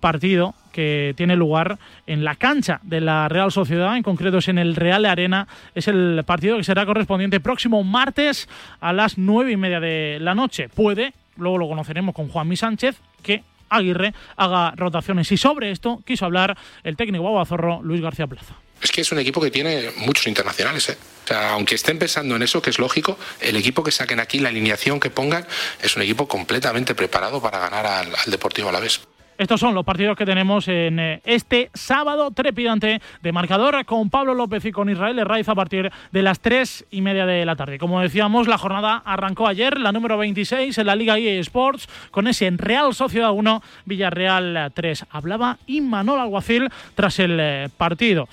partido 0.00 0.54
que 0.72 1.14
tiene 1.16 1.36
lugar 1.36 1.78
en 2.06 2.24
la 2.24 2.34
cancha 2.34 2.80
de 2.82 3.00
la 3.00 3.28
Real 3.28 3.52
Sociedad, 3.52 3.96
en 3.96 4.02
concreto 4.02 4.38
es 4.38 4.48
en 4.48 4.58
el 4.58 4.76
Real 4.76 5.04
Arena, 5.04 5.46
es 5.74 5.88
el 5.88 6.22
partido 6.26 6.56
que 6.56 6.64
será 6.64 6.86
correspondiente 6.86 7.40
próximo 7.40 7.82
martes 7.84 8.48
a 8.80 8.92
las 8.92 9.18
nueve 9.18 9.52
y 9.52 9.56
media 9.56 9.80
de 9.80 10.18
la 10.20 10.34
noche. 10.34 10.68
Puede, 10.68 11.12
luego 11.36 11.58
lo 11.58 11.68
conoceremos 11.68 12.14
con 12.14 12.28
Juanmi 12.28 12.56
Sánchez, 12.56 12.96
que 13.22 13.42
Aguirre 13.70 14.12
haga 14.36 14.72
rotaciones. 14.76 15.30
Y 15.32 15.36
sobre 15.36 15.70
esto 15.70 16.02
quiso 16.04 16.24
hablar 16.24 16.56
el 16.82 16.96
técnico 16.96 17.24
babazorro 17.24 17.80
Luis 17.82 18.00
García 18.00 18.26
Plaza. 18.26 18.56
Es 18.82 18.90
que 18.90 19.02
es 19.02 19.12
un 19.12 19.18
equipo 19.18 19.40
que 19.40 19.50
tiene 19.50 19.90
muchos 19.98 20.26
internacionales. 20.26 20.88
¿eh? 20.88 20.96
O 21.24 21.28
sea, 21.28 21.52
aunque 21.52 21.74
estén 21.74 21.98
pensando 21.98 22.34
en 22.34 22.42
eso, 22.42 22.60
que 22.62 22.70
es 22.70 22.78
lógico, 22.78 23.18
el 23.40 23.56
equipo 23.56 23.84
que 23.84 23.92
saquen 23.92 24.20
aquí, 24.20 24.40
la 24.40 24.48
alineación 24.48 24.98
que 24.98 25.10
pongan, 25.10 25.46
es 25.82 25.96
un 25.96 26.02
equipo 26.02 26.26
completamente 26.26 26.94
preparado 26.94 27.40
para 27.40 27.58
ganar 27.58 27.86
al, 27.86 28.14
al 28.14 28.30
Deportivo 28.30 28.70
Alavés. 28.70 29.00
Estos 29.40 29.58
son 29.58 29.74
los 29.74 29.86
partidos 29.86 30.18
que 30.18 30.26
tenemos 30.26 30.68
en 30.68 31.00
eh, 31.00 31.22
este 31.24 31.70
sábado 31.72 32.30
trepidante 32.30 33.00
de 33.22 33.32
marcador 33.32 33.86
con 33.86 34.10
Pablo 34.10 34.34
López 34.34 34.66
y 34.66 34.70
con 34.70 34.90
Israel 34.90 35.18
Herraiz 35.18 35.48
a 35.48 35.54
partir 35.54 35.90
de 36.12 36.22
las 36.22 36.40
tres 36.40 36.84
y 36.90 37.00
media 37.00 37.24
de 37.24 37.46
la 37.46 37.56
tarde. 37.56 37.78
Como 37.78 38.02
decíamos, 38.02 38.48
la 38.48 38.58
jornada 38.58 39.00
arrancó 39.02 39.48
ayer, 39.48 39.80
la 39.80 39.92
número 39.92 40.18
26 40.18 40.76
en 40.76 40.86
la 40.86 40.94
Liga 40.94 41.18
EA 41.18 41.40
Sports, 41.40 41.88
con 42.10 42.28
ese 42.28 42.48
en 42.48 42.58
Real 42.58 42.92
Sociedad 42.94 43.32
1, 43.32 43.62
Villarreal 43.86 44.72
3. 44.74 45.06
Hablaba 45.08 45.56
Imanol 45.66 46.20
Alguacil 46.20 46.68
tras 46.94 47.18
el 47.18 47.38
eh, 47.40 47.68
partido. 47.78 48.28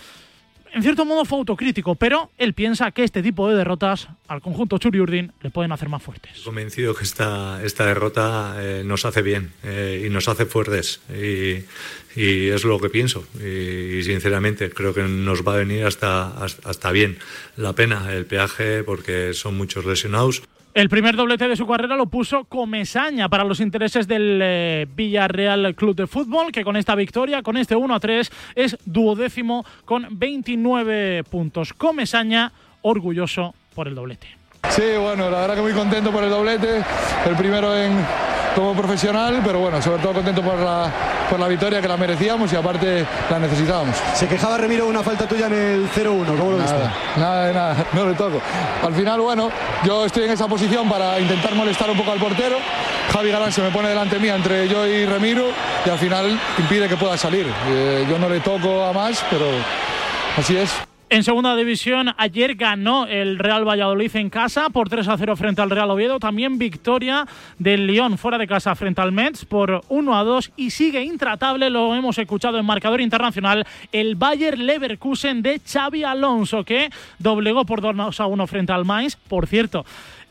En 0.73 0.83
cierto 0.83 1.05
modo 1.05 1.25
fue 1.25 1.39
autocrítico, 1.39 1.95
pero 1.95 2.31
él 2.37 2.53
piensa 2.53 2.91
que 2.91 3.03
este 3.03 3.23
tipo 3.23 3.49
de 3.49 3.55
derrotas 3.55 4.09
al 4.27 4.41
conjunto 4.41 4.77
Churi 4.77 4.99
Urdin 4.99 5.31
le 5.41 5.49
pueden 5.49 5.71
hacer 5.71 5.89
más 5.89 6.03
fuertes. 6.03 6.39
convencido 6.41 6.93
que 6.95 7.03
esta, 7.03 7.63
esta 7.63 7.85
derrota 7.85 8.55
eh, 8.59 8.83
nos 8.85 9.05
hace 9.05 9.21
bien 9.21 9.51
eh, 9.63 10.03
y 10.05 10.09
nos 10.09 10.27
hace 10.27 10.45
fuertes 10.45 11.01
y, 11.09 11.63
y 12.19 12.49
es 12.49 12.63
lo 12.63 12.79
que 12.79 12.89
pienso 12.89 13.25
y, 13.39 13.97
y 13.97 14.03
sinceramente 14.03 14.69
creo 14.69 14.93
que 14.93 15.03
nos 15.03 15.47
va 15.47 15.53
a 15.53 15.57
venir 15.57 15.85
hasta, 15.85 16.43
hasta 16.43 16.91
bien 16.91 17.17
la 17.55 17.73
pena 17.73 18.13
el 18.13 18.25
peaje 18.25 18.83
porque 18.83 19.33
son 19.33 19.55
muchos 19.57 19.85
lesionados. 19.85 20.43
El 20.77 20.89
primer 20.89 21.15
doblete 21.15 21.47
de 21.47 21.55
su 21.55 21.65
carrera 21.65 21.95
lo 21.95 22.05
puso 22.05 22.43
Comesaña 22.43 23.29
para 23.29 23.43
los 23.43 23.61
intereses 23.61 24.07
del 24.07 24.39
eh, 24.43 24.85
Villarreal 24.95 25.73
Club 25.73 25.95
de 25.95 26.05
Fútbol, 26.05 26.51
que 26.51 26.63
con 26.63 26.77
esta 26.77 26.93
victoria, 26.93 27.41
con 27.41 27.57
este 27.57 27.75
1 27.75 27.95
a 27.95 27.99
3, 27.99 28.31
es 28.53 28.77
duodécimo 28.85 29.65
con 29.85 30.07
29 30.11 31.23
puntos. 31.23 31.73
Comesaña, 31.73 32.51
orgulloso 32.83 33.55
por 33.73 33.87
el 33.87 33.95
doblete. 33.95 34.27
Sí, 34.69 34.83
bueno, 35.01 35.31
la 35.31 35.41
verdad 35.41 35.55
que 35.55 35.61
muy 35.63 35.73
contento 35.73 36.11
por 36.11 36.23
el 36.23 36.29
doblete, 36.29 36.83
el 37.25 37.35
primero 37.35 37.75
en, 37.75 37.97
como 38.57 38.73
profesional, 38.73 39.39
pero 39.45 39.59
bueno, 39.59 39.79
sobre 39.83 40.01
todo 40.01 40.13
contento 40.13 40.41
por 40.41 40.57
la, 40.57 40.91
por 41.29 41.39
la 41.39 41.47
victoria 41.47 41.79
que 41.79 41.87
la 41.87 41.95
merecíamos 41.95 42.51
y 42.51 42.55
aparte 42.55 43.05
la 43.29 43.37
necesitábamos. 43.37 43.95
Se 44.15 44.27
quejaba 44.27 44.57
Remiro 44.57 44.85
de 44.85 44.89
una 44.89 45.03
falta 45.03 45.27
tuya 45.27 45.45
en 45.45 45.53
el 45.53 45.91
0-1, 45.91 46.25
¿cómo 46.25 46.51
lo 46.53 46.57
viste? 46.57 46.73
Nada, 46.73 46.93
nada 47.17 47.45
de 47.45 47.53
nada, 47.53 47.85
no 47.93 48.09
le 48.09 48.15
toco. 48.15 48.41
Al 48.83 48.95
final, 48.95 49.21
bueno, 49.21 49.51
yo 49.85 50.07
estoy 50.07 50.23
en 50.23 50.31
esa 50.31 50.47
posición 50.47 50.89
para 50.89 51.19
intentar 51.19 51.53
molestar 51.53 51.91
un 51.91 51.97
poco 51.97 52.11
al 52.11 52.17
portero. 52.17 52.57
Javi 53.13 53.29
Galán 53.29 53.51
se 53.51 53.61
me 53.61 53.69
pone 53.69 53.89
delante 53.89 54.17
mía 54.17 54.35
entre 54.35 54.67
yo 54.67 54.87
y 54.87 55.05
Remiro 55.05 55.49
y 55.85 55.89
al 55.91 55.99
final 55.99 56.39
impide 56.57 56.89
que 56.89 56.97
pueda 56.97 57.15
salir. 57.15 57.45
Eh, 57.69 58.07
yo 58.09 58.17
no 58.17 58.27
le 58.27 58.39
toco 58.39 58.85
a 58.85 58.91
más, 58.91 59.23
pero 59.29 59.45
así 60.35 60.57
es. 60.57 60.71
En 61.09 61.23
segunda 61.23 61.55
división, 61.55 62.13
ayer 62.17 62.55
ganó 62.55 63.07
el 63.07 63.39
Real 63.39 63.65
Valladolid 63.65 64.13
en 64.17 64.29
casa 64.29 64.69
por 64.69 64.89
3 64.89 65.07
a 65.07 65.17
0 65.17 65.37
frente 65.37 65.61
al 65.61 65.69
Real 65.69 65.89
Oviedo. 65.89 66.19
También 66.19 66.57
victoria 66.57 67.25
del 67.57 67.87
Lyon 67.87 68.17
fuera 68.17 68.37
de 68.37 68.45
casa 68.45 68.75
frente 68.75 68.99
al 68.99 69.13
Metz 69.13 69.45
por 69.45 69.85
1 69.87 70.17
a 70.17 70.23
2 70.25 70.51
y 70.57 70.71
sigue 70.71 71.01
intratable, 71.03 71.69
lo 71.69 71.95
hemos 71.95 72.17
escuchado 72.17 72.59
en 72.59 72.65
marcador 72.65 72.99
internacional, 72.99 73.65
el 73.93 74.15
Bayer 74.15 74.59
Leverkusen 74.59 75.41
de 75.41 75.61
Xavi 75.65 76.03
Alonso 76.03 76.65
que 76.65 76.89
doblegó 77.19 77.63
por 77.63 77.79
2 77.79 78.19
a 78.19 78.25
1 78.25 78.47
frente 78.47 78.73
al 78.73 78.83
Mainz. 78.83 79.15
Por 79.15 79.47
cierto, 79.47 79.85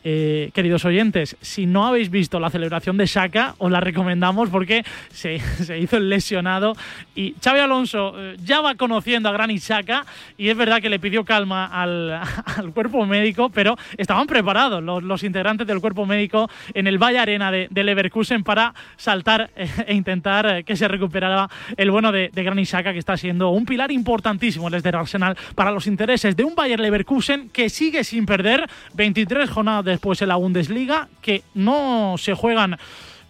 eh, 0.08 0.52
queridos 0.54 0.84
oyentes, 0.84 1.36
si 1.40 1.66
no 1.66 1.84
habéis 1.84 2.10
visto 2.10 2.38
la 2.38 2.48
celebración 2.48 2.96
de 2.96 3.06
Shaka, 3.06 3.56
os 3.58 3.72
la 3.72 3.80
recomendamos 3.80 4.50
porque 4.50 4.84
se, 5.10 5.40
se 5.64 5.80
hizo 5.80 5.96
el 5.96 6.08
lesionado 6.08 6.75
y 7.16 7.34
Xavi 7.42 7.58
Alonso 7.58 8.14
eh, 8.16 8.36
ya 8.44 8.60
va 8.60 8.76
conociendo 8.76 9.28
a 9.28 9.32
Granit 9.32 9.60
Xhaka 9.60 10.06
y 10.38 10.48
es 10.48 10.56
verdad 10.56 10.80
que 10.80 10.90
le 10.90 11.00
pidió 11.00 11.25
calma 11.25 11.66
al, 11.66 12.12
al 12.56 12.72
cuerpo 12.72 13.04
médico, 13.04 13.48
pero 13.48 13.76
estaban 13.96 14.28
preparados 14.28 14.80
los, 14.80 15.02
los 15.02 15.25
integrantes 15.25 15.66
del 15.66 15.80
cuerpo 15.80 16.06
médico 16.06 16.48
en 16.72 16.86
el 16.86 16.98
Valle 16.98 17.18
Arena 17.18 17.50
de, 17.50 17.66
de 17.68 17.82
Leverkusen 17.82 18.44
para 18.44 18.75
saltar 18.96 19.50
eh, 19.56 19.68
e 19.88 19.94
intentar 19.94 20.46
eh, 20.46 20.62
que 20.62 20.76
se 20.76 20.86
recuperara 20.86 21.50
el 21.76 21.90
bueno 21.90 22.12
de, 22.12 22.30
de 22.32 22.42
Granit 22.44 22.68
Xhaka, 22.68 22.92
que 22.92 23.00
está 23.00 23.16
siendo 23.16 23.50
un 23.50 23.66
pilar 23.66 23.90
importantísimo 23.90 24.70
desde 24.70 24.90
el 24.90 24.94
Arsenal 24.94 25.36
para 25.56 25.72
los 25.72 25.88
intereses 25.88 26.36
de 26.36 26.44
un 26.44 26.54
Bayer 26.54 26.78
Leverkusen 26.78 27.48
que 27.48 27.68
sigue 27.70 28.04
sin 28.04 28.25
perder 28.25 28.70
23 28.94 29.50
jornadas 29.50 29.95
después 29.96 30.20
en 30.20 30.28
la 30.28 30.36
Bundesliga, 30.36 31.08
que 31.22 31.42
no 31.54 32.16
se 32.18 32.34
juegan 32.34 32.76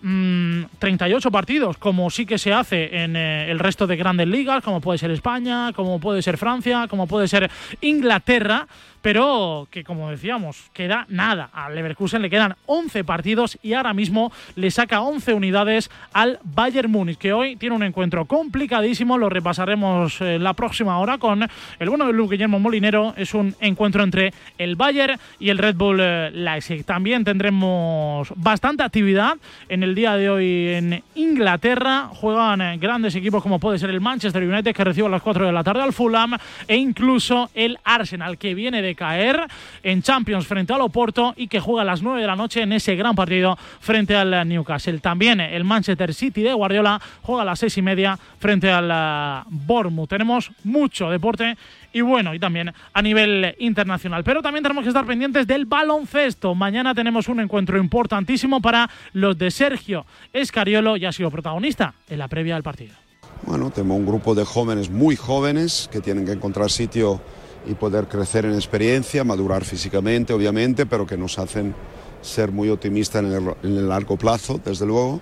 mm, 0.03 0.65
38 0.81 1.31
partidos, 1.31 1.79
como 1.79 2.11
sí 2.11 2.27
que 2.27 2.39
se 2.39 2.53
hace 2.53 3.05
en 3.05 3.15
eh, 3.15 3.49
el 3.53 3.61
resto 3.61 3.87
de 3.87 3.97
grandes 3.97 4.27
ligas, 4.27 4.65
como 4.65 4.81
puede 4.81 4.99
ser 4.99 5.13
España, 5.13 5.73
como 5.73 6.01
puede 6.01 6.23
ser 6.23 6.39
Francia, 6.39 6.89
como 6.89 7.07
puede 7.07 7.29
ser 7.29 7.49
Inglaterra, 7.81 8.67
pero 9.07 9.69
que 9.71 9.85
como 9.85 10.11
decíamos, 10.11 10.69
queda 10.73 11.07
nada. 11.09 11.49
Al 11.53 11.77
Leverkusen 11.77 12.23
le 12.23 12.29
quedan 12.29 12.57
11 12.67 13.05
partidos 13.05 13.57
y 13.63 13.75
ahora 13.75 13.95
mismo 13.95 14.33
le 14.57 14.69
saca 14.73 15.01
11 15.01 15.33
unidades 15.33 15.93
al 16.13 16.41
Bayern 16.43 16.91
Múnich, 16.91 17.17
que 17.17 17.33
hoy 17.33 17.55
tiene 17.55 17.77
un 17.77 17.85
encuentro 17.85 18.25
complicadísimo, 18.25 19.17
lo 19.17 19.29
repasaremos 19.29 20.21
eh, 20.21 20.41
la 20.41 20.55
próxima 20.55 20.99
hora 20.99 21.19
con 21.19 21.49
el 21.79 21.89
bueno 21.89 22.09
de 22.09 22.15
Luke 22.15 22.33
Guillermo 22.33 22.59
Molinero, 22.59 23.15
es 23.17 23.33
un 23.33 23.55
encuentro 23.61 24.03
entre 24.03 24.35
el 24.59 24.75
Bayern 24.75 25.21
y 25.39 25.51
el 25.51 25.59
Red 25.59 25.77
Bull 25.77 26.01
eh, 26.01 26.33
Leipzig. 26.33 26.85
También 26.85 27.23
tendremos 27.23 28.33
bastante 28.35 28.83
actividad 28.83 29.37
en 29.69 29.85
el 29.85 29.95
día 29.95 30.17
de 30.17 30.31
hoy 30.31 30.69
en 30.71 31.05
Inglaterra, 31.15 32.09
juegan 32.13 32.61
eh, 32.61 32.77
grandes 32.79 33.15
equipos 33.15 33.41
como 33.41 33.61
puede 33.61 33.79
ser 33.79 33.91
el 33.91 34.01
Manchester 34.01 34.43
United 34.43 34.75
que 34.75 34.83
recibe 34.83 35.07
a 35.07 35.11
las 35.11 35.23
4 35.23 35.47
de 35.47 35.53
la 35.53 35.63
tarde 35.63 35.83
al 35.83 35.93
Fulham 35.93 36.37
e 36.67 36.75
incluso 36.75 37.51
el 37.55 37.79
Arsenal 37.85 38.37
que 38.37 38.57
viene 38.57 38.83
de 38.83 38.96
caer 38.97 39.47
en 39.83 40.03
Champions 40.03 40.47
frente 40.47 40.73
al 40.73 40.81
Oporto 40.81 41.35
y 41.37 41.47
que 41.47 41.61
juega 41.61 41.83
a 41.83 41.85
las 41.85 42.03
9 42.03 42.21
de 42.21 42.27
la 42.27 42.35
noche 42.35 42.63
en 42.63 42.73
ese 42.73 42.97
gran 42.97 43.15
partido 43.15 43.57
frente 43.81 44.17
al 44.17 44.49
Newcastle. 44.49 44.99
También 44.99 45.41
el 45.41 45.65
Manchester 45.65 46.13
City 46.13 46.43
de 46.43 46.53
Guardiola 46.53 47.01
juega 47.23 47.43
a 47.43 47.45
las 47.45 47.61
6 47.61 47.79
y 47.79 47.83
media 47.83 48.19
frente 48.39 48.71
al 48.71 48.91
uh, 48.91 49.49
Bournemouth. 49.49 50.09
Tenemos 50.09 50.51
mucho 50.65 51.11
deporte 51.11 51.57
y 51.93 52.01
bueno, 52.01 52.35
y 52.35 52.39
también 52.39 52.73
a 52.93 53.03
nivel 53.03 53.55
internacional. 53.59 54.25
Pero 54.25 54.43
también 54.43 54.63
tenemos 54.63 54.83
que 54.83 54.89
estar 54.89 55.07
pendientes 55.07 55.47
del 55.47 55.67
baloncesto. 55.67 56.55
Mañana 56.55 56.95
tenemos 56.95 57.29
un 57.29 57.41
encuentro 57.41 57.79
importantísimo 57.79 58.61
para 58.61 58.91
los 59.13 59.39
de 59.39 59.51
Sergio 59.51 60.07
Escariolo, 60.33 60.97
ya 60.97 61.11
ha 61.11 61.13
sido 61.13 61.31
protagonista 61.31 61.95
en 62.09 62.19
la 62.19 62.29
previa 62.29 62.55
del 62.55 62.63
partido. 62.63 62.95
Bueno, 63.43 63.71
tenemos 63.71 63.99
un 63.99 64.07
grupo 64.07 64.35
de 64.35 64.45
jóvenes 64.45 64.91
muy 64.91 65.15
jóvenes 65.17 65.89
que 65.93 66.01
tienen 66.01 66.25
que 66.27 66.33
encontrar 66.33 66.71
sitio 66.71 67.21
y 67.67 67.75
poder 67.75 68.07
crecer 68.07 68.45
en 68.45 68.55
experiencia, 68.55 69.25
madurar 69.25 69.65
físicamente, 69.65 70.33
obviamente, 70.33 70.87
pero 70.87 71.07
que 71.07 71.17
nos 71.17 71.39
hacen 71.39 71.75
ser 72.23 72.53
muy 72.53 72.69
optimistas 72.69 73.25
en 73.25 73.33
el, 73.33 73.55
el 73.63 73.89
largo 73.89 74.17
plazo, 74.17 74.61
desde 74.65 74.87
luego. 74.87 75.21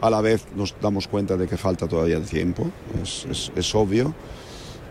A 0.00 0.10
la 0.10 0.20
vez 0.20 0.44
nos 0.54 0.74
damos 0.80 1.08
cuenta 1.08 1.36
de 1.36 1.46
que 1.46 1.56
falta 1.56 1.88
todavía 1.88 2.20
tiempo, 2.20 2.70
es, 3.02 3.26
es, 3.30 3.52
es 3.56 3.74
obvio, 3.74 4.14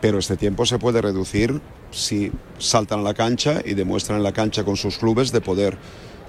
pero 0.02 0.20
este 0.20 0.36
tiempo 0.36 0.66
se 0.66 0.80
puede 0.80 1.02
reducir 1.02 1.62
si 1.92 2.32
saltan 2.58 3.00
a 3.00 3.04
la 3.04 3.14
cancha 3.14 3.62
y 3.64 3.76
demuestran 3.76 4.18
en 4.18 4.24
la 4.24 4.34
cancha 4.34 4.64
con 4.64 4.76
sus 4.76 4.98
clubes 4.98 5.32
de 5.32 5.42
poder 5.42 5.78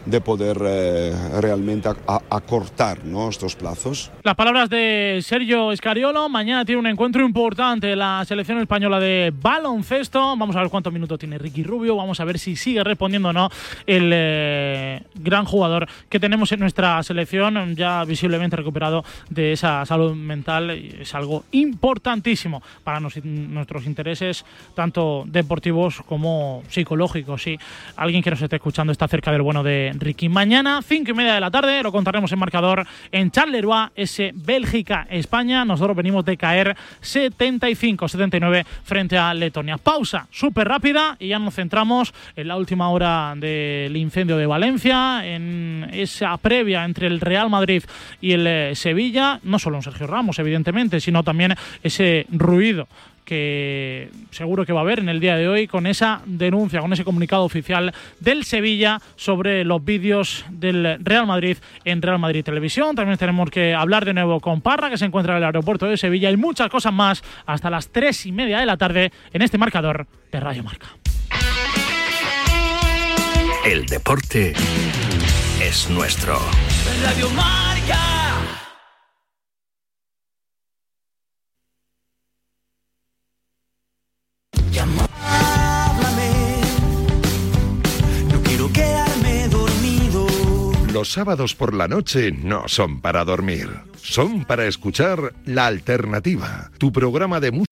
de 0.07 0.21
poder 0.21 0.57
eh, 0.65 1.13
realmente 1.41 1.89
acortar 2.31 3.05
¿no? 3.05 3.29
estos 3.29 3.57
plazos. 3.57 4.11
Las 4.23 4.37
palabras 4.37 4.71
de 4.71 5.19
Sergio 5.23 5.73
Escariolo. 5.73 6.29
Mañana 6.29 6.65
tiene 6.65 6.79
un 6.81 6.87
encuentro 6.87 7.25
importante 7.25 7.95
la 7.97 8.25
selección 8.25 8.59
española 8.59 9.01
de 9.01 9.33
baloncesto. 9.41 10.21
Vamos 10.37 10.55
a 10.57 10.61
ver 10.61 10.71
cuántos 10.71 10.93
minutos 10.93 11.19
tiene 11.19 11.39
Ricky 11.39 11.63
Rubio. 11.65 11.97
Vamos 11.97 12.21
a 12.21 12.25
ver 12.25 12.39
si 12.39 12.55
sigue 12.57 12.83
respondiendo 12.85 13.31
o 13.31 13.33
no 13.33 13.51
el 13.87 14.11
eh, 14.15 15.03
gran 15.17 15.45
jugador 15.45 15.89
que 16.09 16.21
tenemos 16.21 16.53
en 16.53 16.61
nuestra 16.61 17.03
selección, 17.03 17.75
ya 17.75 18.05
visiblemente 18.05 18.55
recuperado 18.57 19.05
de 19.29 19.53
esa 19.53 19.85
salud 19.87 20.15
mental. 20.15 20.71
Es 20.71 21.15
algo 21.15 21.45
importantísimo 21.53 22.63
para 22.85 23.01
nos- 23.01 23.25
nuestros 23.25 23.87
intereses, 23.87 24.45
tanto 24.75 25.25
deportivos 25.27 26.01
como 26.07 26.63
psicológicos. 26.69 27.43
Si 27.43 27.59
alguien 27.97 28.23
que 28.23 28.31
nos 28.31 28.41
esté 28.41 28.57
escuchando 28.57 28.93
está 28.93 29.09
cerca 29.09 29.33
del 29.33 29.43
bueno 29.43 29.63
de 29.65 29.96
Ricky. 30.01 30.29
Mañana, 30.29 30.81
cinco 30.83 31.11
y 31.11 31.15
media 31.15 31.35
de 31.35 31.41
la 31.41 31.51
tarde, 31.51 31.83
lo 31.83 31.93
contaremos 31.93 32.31
en 32.33 32.39
marcador 32.39 32.87
en 33.13 33.31
Charleroi, 33.31 33.89
ese 33.95 34.33
Bélgica-España. 34.35 35.65
Nosotros 35.65 35.97
venimos 35.97 36.25
de 36.25 36.37
caer 36.37 36.77
75-79 37.03 38.65
frente 38.85 39.19
a 39.19 39.35
Letonia. 39.35 39.79
Pausa 39.79 40.27
súper 40.31 40.69
rápida 40.69 41.17
y 41.19 41.29
ya 41.29 41.39
nos 41.39 41.55
centramos 41.55 42.15
en 42.37 42.49
la 42.49 42.57
última 42.57 42.91
hora 42.91 43.35
del 43.37 43.97
incendio 43.97 44.37
de 44.37 44.47
Valencia, 44.47 45.27
en 45.27 45.89
esa 45.93 46.37
previa 46.37 46.85
entre 46.85 47.07
el 47.07 47.21
Real 47.21 47.51
Madrid 47.51 47.83
y 48.21 48.33
el 48.33 48.47
eh, 48.47 48.75
Sevilla. 48.75 49.41
No 49.43 49.59
solo 49.59 49.77
en 49.77 49.83
Sergio 49.83 50.07
Ramos, 50.07 50.39
evidentemente, 50.39 51.01
sino 51.01 51.23
también 51.23 51.55
ese 51.83 52.27
ruido 52.31 52.89
que 53.27 54.09
seguro 54.31 54.65
que 54.65 54.73
va 54.73 54.81
a 54.81 54.83
haber 54.83 55.01
en 55.01 55.11
el 55.11 55.21
día 55.21 55.37
de 55.37 55.49
hoy 55.49 55.67
con 55.67 55.87
esa 55.87 56.23
denuncia, 56.25 56.81
con 56.81 56.93
ese 56.93 57.05
comunicado 57.05 57.45
oficial 57.45 57.93
del 58.21 58.45
Sevilla 58.45 59.03
sobre 59.17 59.65
los 59.65 59.85
vídeos 59.85 60.47
del 60.49 60.97
Real 61.01 61.27
Madrid 61.27 61.59
en 61.85 62.01
Real 62.01 62.19
Madrid 62.19 62.45
Televisión. 62.45 62.97
También 62.97 63.19
tenemos 63.19 63.51
que 63.51 63.75
hablar 63.75 64.05
de 64.05 64.15
nuevo 64.15 64.41
con 64.41 64.63
Parra, 64.63 64.89
que 64.89 64.97
se 64.97 65.05
encuentra 65.05 65.35
en 65.35 65.39
el 65.39 65.45
aeropuerto 65.45 65.87
de 65.87 65.97
Sevilla, 65.97 66.31
y 66.31 66.37
muchas 66.37 66.71
cosas 66.71 66.93
más 66.93 67.23
hasta 67.45 67.69
las 67.69 67.89
tres 67.89 68.25
y 68.25 68.33
media 68.33 68.61
de 68.61 68.67
la 68.67 68.77
tarde 68.77 69.13
en 69.33 69.43
este 69.43 69.59
marcador 69.59 70.07
de 70.31 70.41
Radio 70.41 70.63
Marca. 70.63 70.87
El 73.65 73.85
deporte 73.87 74.55
es 75.61 75.91
nuestro. 75.91 76.39
Radio 77.03 77.29
Marca. 77.31 78.16
Los 90.97 91.13
sábados 91.13 91.55
por 91.55 91.75
la 91.75 91.89
noche 91.89 92.33
no 92.33 92.69
son 92.69 93.03
para 93.03 93.23
dormir, 93.23 93.69
son 94.01 94.47
para 94.47 94.65
escuchar 94.65 95.35
La 95.45 95.67
Alternativa, 95.67 96.71
tu 96.79 96.91
programa 96.91 97.39
de 97.39 97.51
música. 97.51 97.66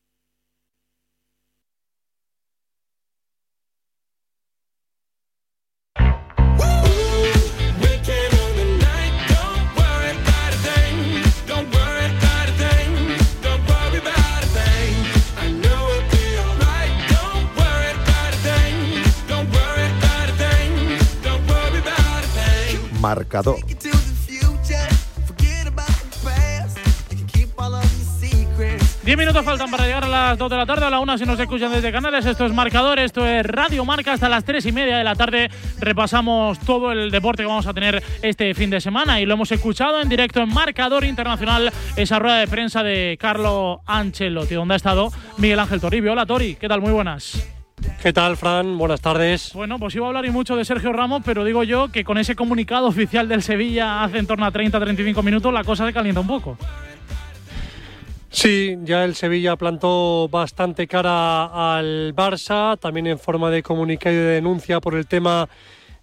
La 30.65 30.75
tarde, 30.75 30.87
a 30.87 30.91
la 30.91 31.01
1 31.01 31.19
si 31.19 31.27
nos 31.27 31.39
escuchan 31.39 31.71
desde 31.73 31.93
canales. 31.93 32.25
Esto 32.25 32.47
es 32.47 32.53
Marcador, 32.55 32.99
esto 32.99 33.27
es 33.27 33.45
Radio 33.45 33.85
Marca. 33.85 34.15
Hasta 34.15 34.31
las 34.31 34.45
3 34.47 34.65
y 34.65 34.73
media 34.73 34.97
de 34.97 35.05
la 35.05 35.15
tarde 35.15 35.51
repasamos 35.79 36.59
todo 36.61 36.91
el 36.91 37.11
deporte 37.11 37.43
que 37.43 37.47
vamos 37.47 37.67
a 37.67 37.75
tener 37.75 38.03
este 38.23 38.55
fin 38.55 38.71
de 38.71 38.81
semana 38.81 39.21
y 39.21 39.27
lo 39.27 39.35
hemos 39.35 39.53
escuchado 39.53 40.01
en 40.01 40.09
directo 40.09 40.41
en 40.41 40.49
Marcador 40.49 41.05
Internacional, 41.05 41.71
esa 41.97 42.19
rueda 42.19 42.39
de 42.39 42.47
prensa 42.47 42.83
de 42.83 43.19
Carlo 43.21 43.83
Ancelotti, 43.85 44.55
donde 44.55 44.73
ha 44.73 44.77
estado 44.79 45.11
Miguel 45.37 45.61
Ángel 45.61 45.83
Toribio. 45.83 46.13
Hola 46.13 46.25
Tori, 46.25 46.55
¿qué 46.55 46.67
tal? 46.67 46.81
Muy 46.81 46.93
buenas. 46.93 47.47
¿Qué 48.03 48.15
tal, 48.15 48.39
Fran? 48.39 48.79
Buenas 48.79 49.03
tardes. 49.03 49.53
Bueno, 49.53 49.79
pues 49.79 49.95
iba 49.95 50.07
a 50.07 50.09
hablar 50.09 50.25
y 50.25 50.31
mucho 50.31 50.57
de 50.57 50.65
Sergio 50.65 50.95
Ramos, 50.95 51.21
pero 51.27 51.45
digo 51.45 51.65
yo 51.65 51.89
que 51.89 52.05
con 52.05 52.17
ese 52.17 52.35
comunicado 52.35 52.87
oficial 52.87 53.29
del 53.29 53.43
Sevilla 53.43 54.03
hace 54.03 54.17
en 54.17 54.27
torno 54.27 54.47
a 54.47 54.53
30-35 54.53 55.23
minutos 55.23 55.53
la 55.53 55.63
cosa 55.63 55.87
se 55.87 55.93
calienta 55.93 56.23
un 56.23 56.27
poco. 56.27 56.57
Sí, 58.35 58.77
ya 58.83 59.05
el 59.05 59.15
Sevilla 59.15 59.55
plantó 59.55 60.29
bastante 60.29 60.89
cara 60.89 61.77
al 61.77 62.13
Barça, 62.17 62.77
también 62.81 63.07
en 63.07 63.21
forma 63.21 63.49
de 63.49 63.63
comunicado 63.63 64.13
y 64.13 64.19
de 64.19 64.25
denuncia 64.25 64.81
por 64.81 64.97
el 64.97 65.07
tema 65.07 65.49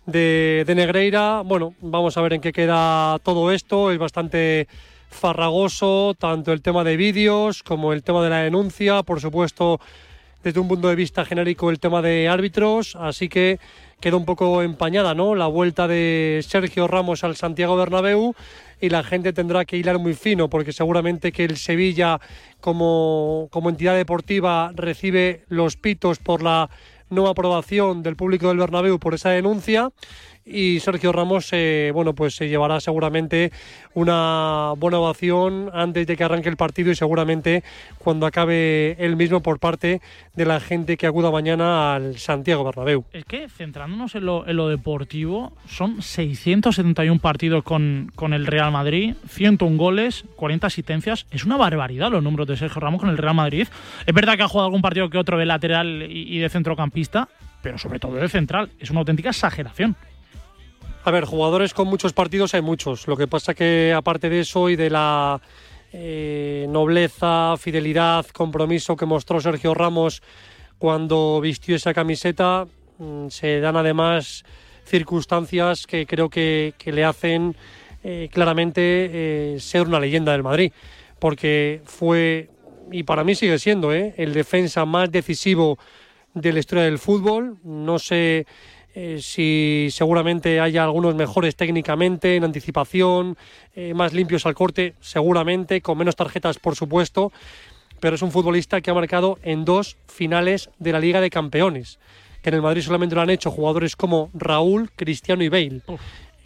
de, 0.06 0.63
de 0.65 0.74
Negreira. 0.74 1.41
Bueno, 1.44 1.76
vamos 1.82 2.15
a 2.15 2.22
ver 2.22 2.32
en 2.32 2.39
qué 2.39 2.54
queda 2.54 3.20
todo 3.20 3.52
esto. 3.52 3.91
Es 3.91 3.98
bastante 3.98 4.70
farragoso, 5.10 6.15
tanto 6.17 6.54
el 6.54 6.62
tema 6.62 6.86
de 6.86 6.96
vídeos 6.96 7.63
como 7.63 7.91
el 7.91 8.02
tema 8.02 8.24
de 8.24 8.30
la 8.30 8.38
denuncia, 8.44 9.04
por 9.04 9.20
supuesto, 9.20 9.82
desde 10.41 10.62
un 10.62 10.70
punto 10.70 10.88
de 10.88 10.96
vista 10.96 11.26
genérico, 11.26 11.70
el 11.70 11.82
tema 11.82 12.02
de 12.02 12.30
árbitros. 12.30 12.96
Así 12.96 13.28
que 13.28 13.60
quedó 14.00 14.17
un 14.17 14.26
poco 14.26 14.62
empañada, 14.62 15.13
¿no? 15.13 15.36
La 15.36 15.48
vuelta 15.48 15.86
de 15.86 16.39
Sergio 16.48 16.88
Ramos 16.88 17.26
al 17.26 17.36
Santiago 17.36 17.76
Bernabéu 17.76 18.36
y 18.82 18.89
la 18.89 19.04
gente 19.04 19.32
tendrá 19.32 19.63
que 19.63 19.78
hilar 19.78 20.00
muy 20.00 20.15
fino 20.15 20.50
porque 20.50 20.74
seguramente 20.74 21.32
que 21.32 21.46
el 21.46 21.58
Sevilla 21.58 22.20
como, 22.60 23.48
como 23.52 23.70
entidad 23.70 23.96
deportiva 23.96 24.72
recibe 24.76 25.46
los 25.48 25.78
pitos 25.78 26.20
por 26.20 26.41
la 26.41 26.70
no 27.10 27.28
aprobación 27.28 28.04
del 28.04 28.15
público 28.15 28.48
del 28.48 28.58
Bernabéu 28.58 28.98
por 28.98 29.13
esa 29.13 29.30
denuncia 29.30 29.91
y 30.46 30.80
Sergio 30.80 31.12
Ramos 31.12 31.50
eh, 31.52 31.92
bueno 31.94 32.14
pues 32.14 32.36
se 32.36 32.50
llevará 32.50 32.80
seguramente 32.80 33.52
una 33.94 34.74
buena 34.78 35.00
ovación 35.00 35.70
antes 35.74 36.08
de 36.08 36.16
que 36.16 36.24
arranque 36.24 36.50
el 36.50 36.58
partido 36.58 36.92
y 36.92 36.96
seguramente 36.96 37.64
cuando 37.98 38.26
acabe 38.26 38.96
el 39.04 39.16
mismo 39.16 39.42
por 39.42 39.60
parte 39.60 40.02
de 40.36 40.46
la 40.46 40.60
gente 40.60 40.98
que 40.98 41.08
acuda 41.08 41.32
mañana 41.32 41.96
al 41.96 42.18
Santiago 42.18 42.64
Bernabéu. 42.64 43.06
Es 43.12 43.26
que 43.26 43.50
centrándonos 43.50 44.16
en 44.16 44.26
lo, 44.26 44.48
en 44.48 44.56
lo 44.56 44.70
deportivo, 44.70 45.54
son 45.68 46.02
671 46.02 47.20
partidos 47.20 47.64
con, 47.64 48.12
con 48.16 48.34
el 48.34 48.48
Real 48.48 48.72
Madrid, 48.72 49.16
101 49.28 49.78
goles, 49.78 50.26
40 50.36 50.68
asistencias. 50.68 51.26
Es 51.32 51.44
una 51.44 51.58
barbaridad 51.58 52.12
los 52.12 52.24
números 52.24 52.48
de 52.48 52.58
Sergio 52.58 52.80
Ramos 52.80 53.02
con 53.02 53.10
el 53.10 53.18
Real 53.18 53.36
Madrid. 53.36 53.68
Es 54.06 54.14
verdad 54.14 54.38
que 54.38 54.44
ha 54.44 54.48
jugado 54.48 54.68
algún 54.68 54.82
partido 54.82 55.10
que 55.10 55.18
otro 55.18 55.38
de 55.38 55.46
lateral 55.46 56.04
y, 56.10 56.36
y 56.36 56.40
de 56.40 56.50
centrocampista, 56.50 57.28
pero 57.62 57.78
sobre 57.78 58.00
todo 58.00 58.16
de 58.16 58.30
central. 58.30 58.70
Es 58.80 58.90
una 58.90 59.00
auténtica 59.00 59.30
exageración. 59.30 59.96
A 61.04 61.10
ver, 61.10 61.26
jugadores 61.26 61.74
con 61.74 61.88
muchos 61.88 62.14
partidos 62.14 62.54
hay 62.54 62.62
muchos. 62.62 63.08
Lo 63.08 63.18
que 63.18 63.28
pasa 63.28 63.56
que 63.56 63.92
aparte 63.96 64.30
de 64.30 64.42
eso 64.42 64.70
y 64.70 64.76
de 64.76 64.92
la 64.92 65.42
eh, 65.92 66.68
nobleza, 66.70 67.56
fidelidad, 67.58 68.28
compromiso 68.28 68.96
que 68.96 69.08
mostró 69.08 69.42
Sergio 69.42 69.74
Ramos 69.74 70.22
cuando 70.78 71.42
vistió 71.42 71.76
esa 71.76 71.96
camiseta, 71.96 72.68
mm, 73.00 73.30
se 73.30 73.60
dan 73.62 73.78
además 73.78 74.44
circunstancias 74.86 75.88
que 75.88 76.06
creo 76.06 76.30
que, 76.30 76.76
le 76.86 77.04
hacen 77.04 77.56
eh, 78.04 78.30
claramente 78.32 78.82
eh, 78.84 79.60
ser 79.60 79.88
una 79.88 80.00
leyenda 80.00 80.34
del 80.34 80.44
Madrid. 80.44 80.72
Porque 81.18 81.82
fue, 81.84 82.52
y 82.92 83.02
para 83.04 83.24
mí 83.24 83.34
sigue 83.34 83.58
siendo, 83.58 83.92
el 83.92 84.34
defensa 84.34 84.86
más 84.86 85.12
decisivo 85.12 85.80
de 86.36 86.54
la 86.54 86.60
historia 86.60 86.84
del 86.84 87.00
fútbol. 87.00 87.58
No 87.64 87.98
sé 87.98 88.46
eh, 88.94 89.20
si 89.22 89.88
seguramente 89.92 90.60
haya 90.60 90.84
algunos 90.84 91.16
mejores 91.16 91.56
técnicamente, 91.56 92.36
en 92.36 92.44
anticipación, 92.44 93.38
eh, 93.76 93.94
más 93.94 94.14
limpios 94.14 94.46
al 94.46 94.56
corte, 94.56 94.96
seguramente, 95.00 95.82
con 95.82 95.98
menos 95.98 96.16
tarjetas, 96.16 96.60
por 96.60 96.76
supuesto, 96.76 97.32
pero 98.00 98.16
es 98.16 98.22
un 98.22 98.32
futbolista 98.32 98.82
que 98.82 98.92
ha 98.92 98.94
marcado 98.94 99.40
en 99.44 99.64
dos 99.64 99.98
finales 100.08 100.70
de 100.80 100.92
la 100.92 101.00
Liga 101.00 101.22
de 101.22 101.30
Campeones, 101.30 102.00
que 102.42 102.50
en 102.50 102.56
el 102.56 102.62
Madrid 102.62 102.82
solamente 102.82 103.16
lo 103.16 103.22
han 103.22 103.30
hecho 103.30 103.52
jugadores 103.52 103.96
como 103.96 104.30
Raúl, 104.34 104.92
Cristiano 104.96 105.44
y 105.44 105.50
Bale. 105.50 105.82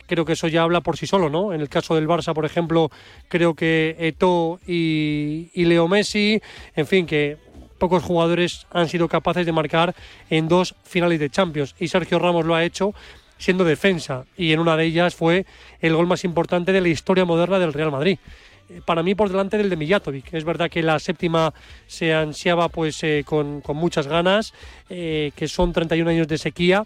Creo 0.07 0.25
que 0.25 0.33
eso 0.33 0.47
ya 0.47 0.61
habla 0.61 0.81
por 0.81 0.97
sí 0.97 1.07
solo, 1.07 1.31
¿no? 1.31 1.51
En 1.51 1.61
el 1.61 1.69
caso 1.69 1.95
del 1.95 2.07
Barça, 2.07 2.35
por 2.35 2.45
ejemplo, 2.45 2.91
creo 3.27 3.55
que 3.55 3.95
Eto'o 3.97 4.59
y, 4.67 5.49
y 5.53 5.65
Leo 5.65 5.87
Messi, 5.87 6.39
en 6.75 6.85
fin, 6.85 7.07
que 7.07 7.37
pocos 7.77 8.03
jugadores 8.03 8.67
han 8.71 8.89
sido 8.89 9.07
capaces 9.07 9.45
de 9.45 9.51
marcar 9.51 9.95
en 10.29 10.47
dos 10.47 10.75
finales 10.83 11.19
de 11.19 11.29
Champions 11.29 11.75
y 11.79 11.87
Sergio 11.87 12.19
Ramos 12.19 12.45
lo 12.45 12.55
ha 12.55 12.63
hecho 12.63 12.93
siendo 13.37 13.63
defensa 13.63 14.25
y 14.37 14.53
en 14.53 14.59
una 14.59 14.77
de 14.77 14.85
ellas 14.85 15.15
fue 15.15 15.45
el 15.81 15.95
gol 15.95 16.07
más 16.07 16.23
importante 16.23 16.71
de 16.71 16.81
la 16.81 16.87
historia 16.87 17.25
moderna 17.25 17.59
del 17.59 17.73
Real 17.73 17.91
Madrid. 17.91 18.17
Eh, 18.69 18.81
Para 18.83 19.03
mí 19.03 19.13
por 19.13 19.29
delante 19.29 19.57
del 19.57 19.69
de 19.69 19.75
Mijatovic. 19.75 20.33
Es 20.33 20.43
verdad 20.43 20.69
que 20.69 20.81
la 20.81 20.97
séptima 20.99 21.53
se 21.87 22.13
ansiaba 22.13 22.69
pues 22.69 23.03
eh, 23.03 23.23
con, 23.25 23.61
muchas 23.73 24.07
ganas, 24.07 24.53
eh, 24.89 25.31
que 25.35 25.47
son 25.47 25.71
31 25.71 26.09
años 26.09 26.27
de 26.27 26.37
sequía, 26.37 26.85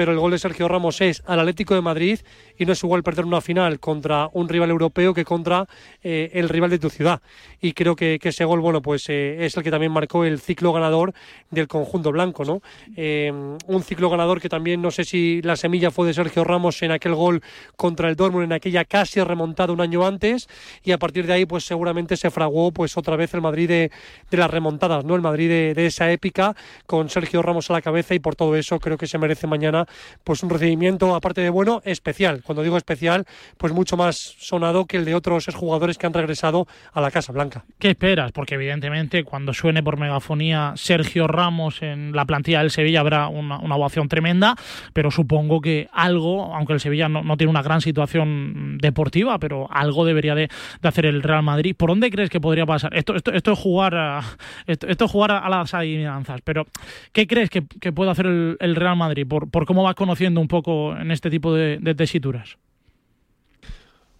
pero 0.00 0.12
el 0.12 0.18
gol 0.18 0.30
de 0.30 0.38
Sergio 0.38 0.66
Ramos 0.66 0.98
es 1.02 1.22
al 1.26 1.40
Atlético 1.40 1.74
de 1.74 1.82
Madrid 1.82 2.20
y 2.56 2.64
no 2.64 2.72
es 2.72 2.82
igual 2.82 3.02
perder 3.02 3.26
una 3.26 3.42
final 3.42 3.78
contra 3.80 4.30
un 4.32 4.48
rival 4.48 4.70
europeo 4.70 5.12
que 5.12 5.26
contra 5.26 5.66
eh, 6.02 6.30
el 6.32 6.48
rival 6.48 6.70
de 6.70 6.78
tu 6.78 6.88
ciudad. 6.88 7.20
Y 7.60 7.74
creo 7.74 7.94
que, 7.94 8.18
ese 8.22 8.46
gol, 8.46 8.60
bueno, 8.60 8.80
pues 8.80 9.10
eh, 9.10 9.44
es 9.44 9.54
el 9.58 9.62
que 9.62 9.70
también 9.70 9.92
marcó 9.92 10.24
el 10.24 10.40
ciclo 10.40 10.72
ganador 10.72 11.12
del 11.50 11.68
conjunto 11.68 12.12
blanco, 12.12 12.46
¿no? 12.46 12.62
Eh, 12.96 13.30
un 13.66 13.82
ciclo 13.82 14.08
ganador 14.08 14.40
que 14.40 14.48
también 14.48 14.80
no 14.80 14.90
sé 14.90 15.04
si 15.04 15.42
la 15.42 15.54
semilla 15.54 15.90
fue 15.90 16.06
de 16.06 16.14
Sergio 16.14 16.44
Ramos 16.44 16.80
en 16.80 16.92
aquel 16.92 17.14
gol 17.14 17.42
contra 17.76 18.08
el 18.08 18.16
Dortmund, 18.16 18.44
en 18.44 18.54
aquella 18.54 18.86
casi 18.86 19.20
remontada 19.20 19.70
un 19.70 19.82
año 19.82 20.06
antes, 20.06 20.48
y 20.82 20.92
a 20.92 20.98
partir 20.98 21.26
de 21.26 21.34
ahí, 21.34 21.44
pues 21.44 21.64
seguramente 21.64 22.16
se 22.16 22.30
fraguó 22.30 22.72
pues 22.72 22.96
otra 22.96 23.16
vez 23.16 23.34
el 23.34 23.42
Madrid 23.42 23.68
de, 23.68 23.90
de 24.30 24.36
las 24.38 24.50
remontadas, 24.50 25.04
¿no? 25.04 25.14
El 25.14 25.20
Madrid 25.20 25.50
de, 25.50 25.74
de 25.74 25.84
esa 25.84 26.10
épica 26.10 26.56
con 26.86 27.10
Sergio 27.10 27.42
Ramos 27.42 27.68
a 27.68 27.74
la 27.74 27.82
cabeza 27.82 28.14
y 28.14 28.18
por 28.18 28.34
todo 28.34 28.56
eso 28.56 28.80
creo 28.80 28.96
que 28.96 29.06
se 29.06 29.18
merece 29.18 29.46
mañana 29.46 29.86
pues 30.24 30.42
un 30.42 30.50
recibimiento, 30.50 31.14
aparte 31.14 31.40
de 31.40 31.50
bueno, 31.50 31.82
especial. 31.84 32.42
Cuando 32.42 32.62
digo 32.62 32.76
especial, 32.76 33.24
pues 33.56 33.72
mucho 33.72 33.96
más 33.96 34.16
sonado 34.38 34.86
que 34.86 34.96
el 34.96 35.04
de 35.04 35.14
otros 35.14 35.46
jugadores 35.54 35.98
que 35.98 36.06
han 36.06 36.14
regresado 36.14 36.66
a 36.92 37.00
la 37.00 37.10
Casa 37.10 37.32
Blanca. 37.32 37.64
¿Qué 37.78 37.90
esperas? 37.90 38.32
Porque 38.32 38.54
evidentemente 38.54 39.24
cuando 39.24 39.52
suene 39.54 39.82
por 39.82 39.98
megafonía 39.98 40.72
Sergio 40.76 41.26
Ramos 41.26 41.82
en 41.82 42.12
la 42.14 42.24
plantilla 42.24 42.60
del 42.60 42.70
Sevilla 42.70 43.00
habrá 43.00 43.28
una, 43.28 43.58
una 43.58 43.76
ovación 43.76 44.08
tremenda, 44.08 44.56
pero 44.92 45.10
supongo 45.10 45.60
que 45.60 45.88
algo, 45.92 46.54
aunque 46.54 46.72
el 46.72 46.80
Sevilla 46.80 47.08
no, 47.08 47.22
no 47.22 47.36
tiene 47.36 47.50
una 47.50 47.62
gran 47.62 47.80
situación 47.80 48.78
deportiva, 48.78 49.38
pero 49.38 49.68
algo 49.70 50.04
debería 50.04 50.34
de, 50.34 50.48
de 50.80 50.88
hacer 50.88 51.06
el 51.06 51.22
Real 51.22 51.42
Madrid. 51.42 51.74
¿Por 51.76 51.90
dónde 51.90 52.10
crees 52.10 52.30
que 52.30 52.40
podría 52.40 52.66
pasar? 52.66 52.96
Esto, 52.96 53.14
esto, 53.14 53.32
esto 53.32 53.52
es 53.52 53.58
jugar 53.58 53.94
a, 53.94 54.22
esto, 54.66 54.86
es 54.86 55.10
jugar 55.10 55.32
a, 55.32 55.48
las 55.48 55.74
adivinanzas, 55.74 56.40
pero 56.42 56.66
¿qué 57.12 57.26
crees 57.26 57.50
que, 57.50 57.64
que 57.80 57.92
puede 57.92 58.10
hacer 58.10 58.26
el, 58.26 58.76
Real 58.76 58.96
Madrid 58.96 59.26
por 59.26 59.66
cómo 59.70 59.84
va 59.84 59.94
conociendo 59.94 60.40
un 60.40 60.48
poco 60.48 60.96
en 60.96 61.12
este 61.12 61.30
tipo 61.30 61.54
de, 61.54 61.78
de 61.78 61.94
tesituras? 61.94 62.58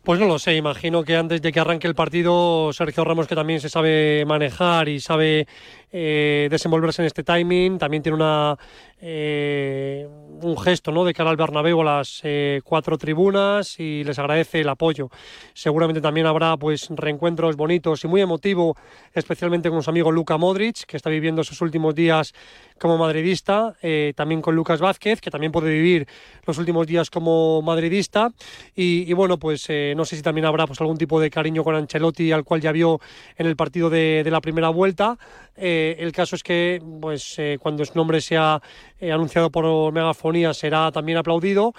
Pues 0.04 0.20
no 0.20 0.28
lo 0.28 0.38
sé, 0.38 0.54
imagino 0.54 1.02
que 1.02 1.16
antes 1.16 1.42
de 1.42 1.50
que 1.50 1.58
arranque 1.58 1.88
el 1.88 1.96
partido, 1.96 2.72
Sergio 2.72 3.02
Ramos, 3.02 3.26
que 3.26 3.34
también 3.34 3.60
se 3.60 3.68
sabe 3.68 4.24
manejar 4.26 4.88
y 4.88 5.00
sabe 5.00 5.48
eh, 5.90 6.46
desenvolverse 6.48 7.02
en 7.02 7.06
este 7.06 7.24
timing, 7.24 7.78
también 7.78 8.00
tiene 8.00 8.14
una 8.14 8.56
eh, 9.02 10.06
un 10.42 10.58
gesto 10.58 10.92
¿no? 10.92 11.04
de 11.04 11.14
cara 11.14 11.30
al 11.30 11.36
Bernabéu 11.36 11.80
a 11.80 11.84
las 11.84 12.20
eh, 12.22 12.60
cuatro 12.64 12.98
tribunas 12.98 13.80
y 13.80 14.04
les 14.04 14.18
agradece 14.18 14.60
el 14.60 14.68
apoyo. 14.68 15.08
Seguramente 15.54 16.00
también 16.00 16.26
habrá 16.26 16.56
pues 16.56 16.88
reencuentros 16.90 17.56
bonitos 17.56 18.04
y 18.04 18.08
muy 18.08 18.20
emotivo, 18.20 18.76
especialmente 19.14 19.70
con 19.70 19.82
su 19.82 19.90
amigo 19.90 20.12
Luka 20.12 20.36
Modric, 20.36 20.84
que 20.84 20.96
está 20.96 21.08
viviendo 21.08 21.44
sus 21.44 21.60
últimos 21.62 21.94
días 21.94 22.34
como 22.78 22.98
madridista, 22.98 23.74
eh, 23.82 24.12
también 24.16 24.40
con 24.40 24.54
Lucas 24.54 24.80
Vázquez, 24.80 25.20
que 25.20 25.30
también 25.30 25.52
puede 25.52 25.70
vivir 25.70 26.06
los 26.46 26.58
últimos 26.58 26.86
días 26.86 27.10
como 27.10 27.62
madridista. 27.62 28.30
Y, 28.74 29.12
bueno, 29.12 29.38
pues 29.38 29.68
no 29.94 30.04
sé 30.04 30.16
si 30.16 30.22
también 30.22 30.46
habrá 30.46 30.66
pues, 30.66 30.80
algún 30.80 30.96
tipo 30.96 31.20
de 31.20 31.30
cariño 31.30 31.62
con 31.62 31.74
Ancelotti, 31.74 32.32
al 32.32 32.44
cual 32.44 32.60
ya 32.60 32.72
vio 32.72 32.98
en 33.36 33.46
el 33.46 33.56
partido 33.56 33.90
de, 33.90 34.22
de 34.24 34.30
la 34.30 34.40
primera 34.40 34.70
vuelta. 34.70 35.18
El 35.56 36.12
caso 36.12 36.36
es 36.36 36.42
que 36.42 36.82
pues, 37.00 37.38
cuando 37.60 37.84
su 37.84 37.92
nombre 37.94 38.22
sea 38.22 38.62
eh, 39.00 39.12
anunciado 39.12 39.50
por 39.50 39.92
megafonía 39.92 40.54
será 40.54 40.92
también 40.92 41.18
aplaudido. 41.18 41.74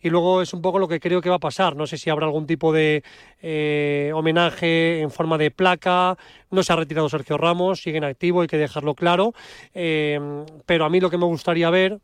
Y 0.00 0.10
luego 0.10 0.42
es 0.42 0.52
un 0.52 0.62
poco 0.62 0.78
lo 0.78 0.88
que 0.88 1.00
creo 1.00 1.20
que 1.20 1.30
va 1.30 1.36
a 1.36 1.40
pasar. 1.40 1.74
No 1.74 1.86
sé 1.86 1.98
si 1.98 2.10
habrá 2.10 2.26
algún 2.26 2.46
tipo 2.46 2.72
de 2.72 3.02
eh, 3.42 4.12
homenaje 4.14 5.00
en 5.00 5.10
forma 5.10 5.38
de 5.38 5.50
placa. 5.50 6.16
No 6.50 6.62
se 6.62 6.72
ha 6.72 6.76
retirado 6.76 7.08
Sergio 7.08 7.38
Ramos, 7.38 7.80
sigue 7.80 7.98
en 7.98 8.04
activo, 8.04 8.42
hay 8.42 8.46
que 8.46 8.58
dejarlo 8.58 8.94
claro. 8.94 9.34
Eh, 9.74 10.44
pero 10.64 10.84
a 10.84 10.90
mí 10.90 11.00
lo 11.00 11.10
que 11.10 11.18
me 11.18 11.24
gustaría 11.24 11.70
ver 11.70 11.98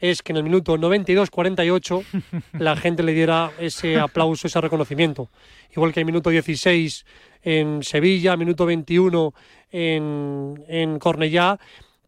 es 0.00 0.22
que 0.22 0.32
en 0.32 0.38
el 0.38 0.42
minuto 0.42 0.76
92-48 0.76 2.04
la 2.58 2.76
gente 2.76 3.02
le 3.02 3.12
diera 3.12 3.52
ese 3.58 3.98
aplauso, 3.98 4.46
ese 4.46 4.60
reconocimiento. 4.60 5.30
Igual 5.74 5.92
que 5.92 6.00
el 6.00 6.06
minuto 6.06 6.30
16 6.30 7.06
en 7.42 7.82
Sevilla, 7.82 8.36
minuto 8.36 8.66
21 8.66 9.34
en, 9.70 10.64
en 10.68 10.98
Cornellá. 10.98 11.58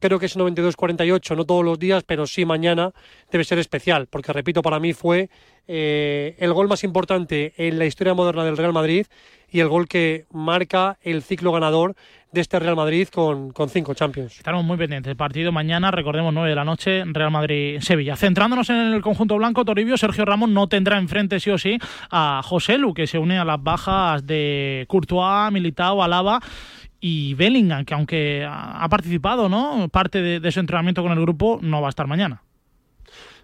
Creo 0.02 0.18
que 0.18 0.26
ese 0.26 0.40
92-48, 0.40 1.36
no 1.36 1.44
todos 1.44 1.64
los 1.64 1.78
días, 1.78 2.02
pero 2.02 2.26
sí 2.26 2.44
mañana, 2.44 2.90
debe 3.30 3.44
ser 3.44 3.60
especial, 3.60 4.08
porque 4.08 4.32
repito, 4.32 4.60
para 4.60 4.80
mí 4.80 4.94
fue 4.94 5.30
eh, 5.68 6.34
el 6.40 6.52
gol 6.52 6.66
más 6.66 6.82
importante 6.82 7.52
en 7.56 7.78
la 7.78 7.86
historia 7.86 8.12
moderna 8.12 8.44
del 8.44 8.56
Real 8.56 8.72
Madrid 8.72 9.06
y 9.48 9.60
el 9.60 9.68
gol 9.68 9.86
que 9.86 10.24
marca 10.32 10.98
el 11.02 11.22
ciclo 11.22 11.52
ganador 11.52 11.94
de 12.32 12.40
este 12.40 12.58
Real 12.58 12.74
Madrid 12.74 13.06
con, 13.12 13.52
cinco 13.68 13.94
Champions. 13.94 14.38
Estaremos 14.38 14.66
muy 14.66 14.76
pendientes. 14.76 15.08
El 15.08 15.16
partido 15.16 15.52
mañana, 15.52 15.92
recordemos, 15.92 16.34
9 16.34 16.48
de 16.48 16.56
la 16.56 16.64
noche, 16.64 17.04
Real 17.06 17.30
Madrid-Sevilla. 17.30 18.16
Centrándonos 18.16 18.70
en 18.70 18.94
el 18.94 19.02
conjunto 19.02 19.36
blanco, 19.36 19.64
Toribio, 19.64 19.96
Sergio 19.96 20.24
Ramos 20.24 20.48
no 20.48 20.66
tendrá 20.66 20.98
enfrente 20.98 21.38
sí 21.38 21.50
o 21.50 21.58
sí 21.58 21.78
a 22.10 22.40
José 22.42 22.76
Lu, 22.76 22.92
que 22.92 23.06
se 23.06 23.18
une 23.18 23.38
a 23.38 23.44
las 23.44 23.62
bajas 23.62 24.26
de 24.26 24.84
Courtois, 24.88 25.52
Militao, 25.52 26.02
Alaba 26.02 26.40
y 27.04 27.34
Bellingham, 27.34 27.84
que 27.84 27.94
aunque 27.94 28.46
ha 28.48 28.88
participado, 28.88 29.48
¿no? 29.48 29.88
Parte 29.88 30.22
de, 30.22 30.38
de 30.38 30.52
su 30.52 30.60
entrenamiento 30.60 31.02
con 31.02 31.10
el 31.10 31.20
grupo, 31.20 31.58
no 31.60 31.82
va 31.82 31.88
a 31.88 31.90
estar 31.90 32.06
mañana. 32.06 32.42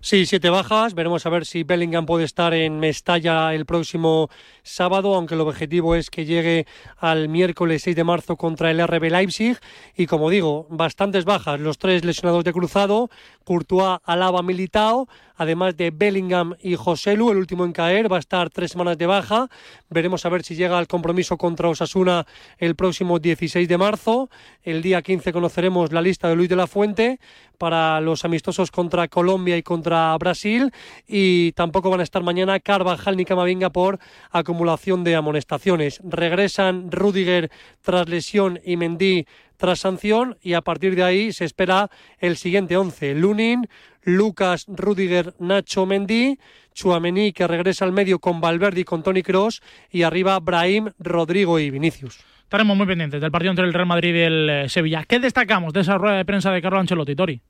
Sí, 0.00 0.26
siete 0.26 0.48
bajas. 0.48 0.94
Veremos 0.94 1.26
a 1.26 1.28
ver 1.28 1.44
si 1.44 1.64
Bellingham 1.64 2.06
puede 2.06 2.24
estar 2.24 2.54
en 2.54 2.78
Mestalla 2.78 3.52
el 3.52 3.66
próximo 3.66 4.30
sábado, 4.62 5.16
aunque 5.16 5.34
el 5.34 5.40
objetivo 5.40 5.96
es 5.96 6.08
que 6.08 6.24
llegue 6.24 6.66
al 6.98 7.28
miércoles 7.28 7.82
6 7.82 7.96
de 7.96 8.04
marzo 8.04 8.36
contra 8.36 8.70
el 8.70 8.86
RB 8.86 9.10
Leipzig. 9.10 9.58
Y 9.96 10.06
como 10.06 10.30
digo, 10.30 10.68
bastantes 10.70 11.24
bajas. 11.24 11.58
Los 11.58 11.78
tres 11.78 12.04
lesionados 12.04 12.44
de 12.44 12.52
cruzado, 12.52 13.10
Courtois, 13.48 13.98
Alaba, 14.04 14.42
Militao. 14.42 15.08
además 15.40 15.74
de 15.76 15.90
Bellingham 15.90 16.54
y 16.60 16.74
Joselu, 16.74 17.30
el 17.30 17.38
último 17.38 17.64
en 17.64 17.72
caer, 17.72 18.12
va 18.12 18.16
a 18.16 18.20
estar 18.20 18.50
tres 18.50 18.72
semanas 18.72 18.98
de 18.98 19.06
baja. 19.06 19.48
Veremos 19.88 20.26
a 20.26 20.28
ver 20.28 20.42
si 20.42 20.54
llega 20.54 20.76
al 20.76 20.86
compromiso 20.86 21.38
contra 21.38 21.68
Osasuna 21.68 22.26
el 22.58 22.74
próximo 22.74 23.20
16 23.20 23.66
de 23.66 23.78
marzo. 23.78 24.28
El 24.62 24.82
día 24.82 25.00
15 25.00 25.32
conoceremos 25.32 25.92
la 25.92 26.02
lista 26.02 26.28
de 26.28 26.36
Luis 26.36 26.50
de 26.50 26.56
la 26.56 26.66
Fuente 26.66 27.20
para 27.56 28.00
los 28.00 28.24
amistosos 28.24 28.70
contra 28.70 29.08
Colombia 29.08 29.56
y 29.56 29.62
contra 29.62 30.16
Brasil 30.18 30.72
y 31.06 31.52
tampoco 31.52 31.88
van 31.88 32.00
a 32.00 32.04
estar 32.04 32.22
mañana 32.22 32.60
Carvajal 32.60 33.16
ni 33.16 33.24
Camavinga 33.24 33.70
por 33.70 33.98
acumulación 34.30 35.04
de 35.04 35.16
amonestaciones. 35.16 36.00
Regresan 36.04 36.90
Rudiger 36.92 37.50
tras 37.80 38.08
lesión 38.08 38.60
y 38.64 38.76
Mendy 38.76 39.26
tras 39.58 39.80
sanción 39.80 40.38
y 40.40 40.54
a 40.54 40.62
partir 40.62 40.96
de 40.96 41.02
ahí 41.02 41.32
se 41.32 41.44
espera 41.44 41.90
el 42.18 42.38
siguiente 42.38 42.76
11. 42.76 43.14
Lunin, 43.14 43.68
Lucas, 44.02 44.64
Rudiger, 44.68 45.34
Nacho, 45.38 45.84
Mendy, 45.84 46.38
Chuamení 46.72 47.32
que 47.32 47.46
regresa 47.46 47.84
al 47.84 47.92
medio 47.92 48.20
con 48.20 48.40
Valverde 48.40 48.80
y 48.80 48.84
con 48.84 49.02
Tony 49.02 49.22
Cross 49.22 49.60
y 49.90 50.04
arriba 50.04 50.38
Brahim, 50.38 50.90
Rodrigo 50.98 51.58
y 51.58 51.70
Vinicius. 51.70 52.20
Estaremos 52.44 52.76
muy 52.76 52.86
pendientes 52.86 53.20
del 53.20 53.30
partido 53.30 53.50
entre 53.50 53.66
el 53.66 53.74
Real 53.74 53.86
Madrid 53.86 54.14
y 54.14 54.20
el 54.20 54.48
eh, 54.48 54.68
Sevilla. 54.70 55.04
¿Qué 55.06 55.18
destacamos 55.18 55.74
de 55.74 55.80
esa 55.80 55.98
rueda 55.98 56.16
de 56.16 56.24
prensa 56.24 56.50
de 56.50 56.62
Carlo 56.62 56.78
Ancelotti, 56.78 57.14
Tori? 57.14 57.42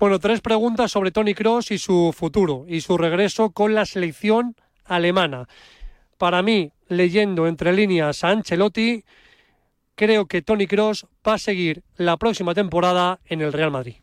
Bueno, 0.00 0.18
tres 0.18 0.40
preguntas 0.40 0.90
sobre 0.90 1.12
Tony 1.12 1.34
Cross 1.34 1.70
y 1.70 1.78
su 1.78 2.12
futuro 2.12 2.64
y 2.66 2.80
su 2.80 2.98
regreso 2.98 3.50
con 3.50 3.74
la 3.74 3.86
selección 3.86 4.56
alemana. 4.84 5.46
Para 6.18 6.42
mí, 6.42 6.72
leyendo 6.88 7.46
entre 7.46 7.72
líneas 7.72 8.24
a 8.24 8.30
Ancelotti, 8.30 9.04
creo 9.94 10.26
que 10.26 10.42
Tony 10.42 10.66
Cross 10.66 11.06
va 11.26 11.34
a 11.34 11.38
seguir 11.38 11.82
la 11.96 12.16
próxima 12.16 12.54
temporada 12.54 13.20
en 13.26 13.40
el 13.40 13.52
Real 13.52 13.70
Madrid. 13.70 13.94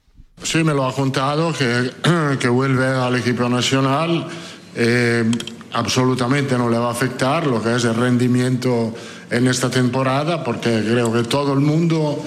Sí, 0.42 0.64
me 0.64 0.74
lo 0.74 0.86
ha 0.86 0.94
contado 0.94 1.54
que, 1.54 1.92
que 2.40 2.48
vuelve 2.48 2.88
al 2.88 3.16
equipo 3.16 3.48
nacional. 3.50 4.28
eh, 4.76 5.30
absolutamente 5.74 6.58
no 6.58 6.70
le 6.70 6.78
va 6.78 6.88
a 6.88 6.92
afectar 6.92 7.46
lo 7.46 7.62
que 7.62 7.76
es 7.76 7.84
el 7.86 7.96
rendimiento 7.96 8.94
en 9.30 9.48
esta 9.48 9.70
temporada, 9.70 10.44
porque 10.44 10.82
creo 10.84 11.14
que 11.14 11.24
todo 11.24 11.54
el 11.54 11.60
mundo 11.60 12.24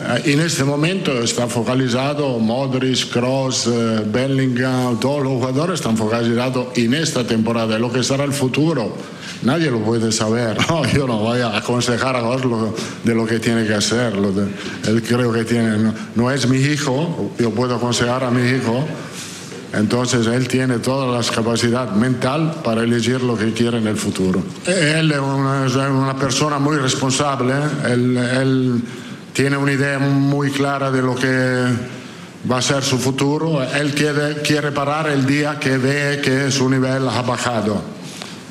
eh, 0.00 0.32
en 0.32 0.40
este 0.40 0.64
momento 0.64 1.12
está 1.22 1.46
focalizado, 1.46 2.38
Modric, 2.38 3.10
Cross, 3.10 3.68
eh, 3.68 4.02
Bellingham, 4.06 4.98
todos 4.98 5.22
los 5.22 5.32
jugadores 5.34 5.80
están 5.80 5.96
focalizados 5.96 6.76
en 6.76 6.94
esta 6.94 7.24
temporada. 7.24 7.78
Lo 7.78 7.92
que 7.92 8.02
será 8.02 8.24
el 8.24 8.32
futuro, 8.32 8.96
nadie 9.42 9.70
lo 9.70 9.80
puede 9.80 10.12
saber. 10.12 10.56
No, 10.68 10.84
yo 10.86 11.06
no 11.06 11.18
voy 11.18 11.40
a 11.40 11.56
aconsejar 11.56 12.16
a 12.16 12.24
Oslo 12.24 12.74
de 13.04 13.14
lo 13.14 13.26
que 13.26 13.38
tiene 13.38 13.66
que 13.66 13.74
hacer. 13.74 14.14
Él 14.86 15.02
creo 15.02 15.32
que 15.32 15.44
tiene, 15.44 15.92
no, 16.14 16.30
es 16.30 16.48
mi 16.48 16.58
hijo, 16.58 17.32
yo 17.38 17.50
puedo 17.50 17.76
aconsejar 17.76 18.24
a 18.24 18.30
mi 18.30 18.42
hijo. 18.48 18.84
Entonces 19.72 20.26
él 20.26 20.48
tiene 20.48 20.78
toda 20.78 21.06
la 21.16 21.24
capacidad 21.24 21.90
mental 21.90 22.54
para 22.62 22.82
elegir 22.82 23.22
lo 23.22 23.36
que 23.36 23.52
quiere 23.52 23.78
en 23.78 23.86
el 23.86 23.96
futuro. 23.96 24.42
Él 24.66 25.10
es 25.10 25.18
una, 25.18 26.16
persona 26.16 26.58
muy 26.58 26.76
responsable, 26.76 27.54
él, 27.86 28.16
él 28.16 28.82
tiene 29.32 29.56
una 29.56 29.72
idea 29.72 29.98
muy 29.98 30.50
clara 30.50 30.90
de 30.90 31.02
lo 31.02 31.14
que 31.14 31.64
va 32.50 32.58
a 32.58 32.62
ser 32.62 32.82
su 32.82 32.98
futuro. 32.98 33.62
Él 33.62 33.94
quiere, 33.94 34.42
quiere 34.42 34.72
parar 34.72 35.08
el 35.08 35.26
día 35.26 35.58
que 35.58 35.76
ve 35.76 36.20
que 36.22 36.50
su 36.50 36.68
nivel 36.68 37.08
ha 37.08 37.22
bajado. 37.22 37.93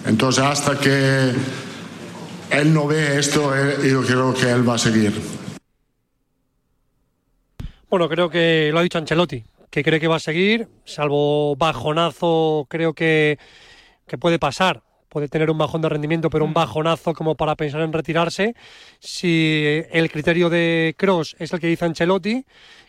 Entonces 0.05 0.43
hasta 0.43 0.79
que 0.79 1.31
él 2.51 2.73
no 2.73 2.87
ve 2.87 3.17
esto, 3.19 3.55
él- 3.55 3.89
yo 3.89 4.01
creo 4.03 4.33
que 4.33 4.49
él 4.51 4.67
va 4.67 4.75
a 4.75 4.77
seguir. 4.77 5.13
Bueno, 7.89 8.09
creo 8.09 8.29
que 8.29 8.69
lo 8.73 8.79
ha 8.79 8.83
dicho 8.83 8.97
Ancelotti, 8.97 9.43
que 9.69 9.83
cree 9.83 9.99
que 9.99 10.07
va 10.07 10.15
a 10.15 10.19
seguir, 10.19 10.67
salvo 10.83 11.55
bajonazo, 11.55 12.65
creo 12.69 12.93
que, 12.93 13.37
que 14.07 14.17
puede 14.17 14.39
pasar. 14.39 14.81
Puede 15.09 15.27
tener 15.27 15.51
un 15.51 15.59
bajón 15.59 15.81
de 15.83 15.89
rendimiento, 15.89 16.31
pero 16.31 16.43
un 16.43 16.55
bajonazo 16.55 17.13
como 17.13 17.35
para 17.35 17.55
pensar 17.55 17.81
en 17.81 17.93
retirarse. 17.93 18.55
Si 18.99 19.83
el 19.91 20.09
criterio 20.09 20.49
de 20.49 20.95
Cross 20.97 21.35
es 21.37 21.53
el 21.53 21.59
que 21.59 21.67
dice 21.67 21.85
Ancelotti, 21.85 22.43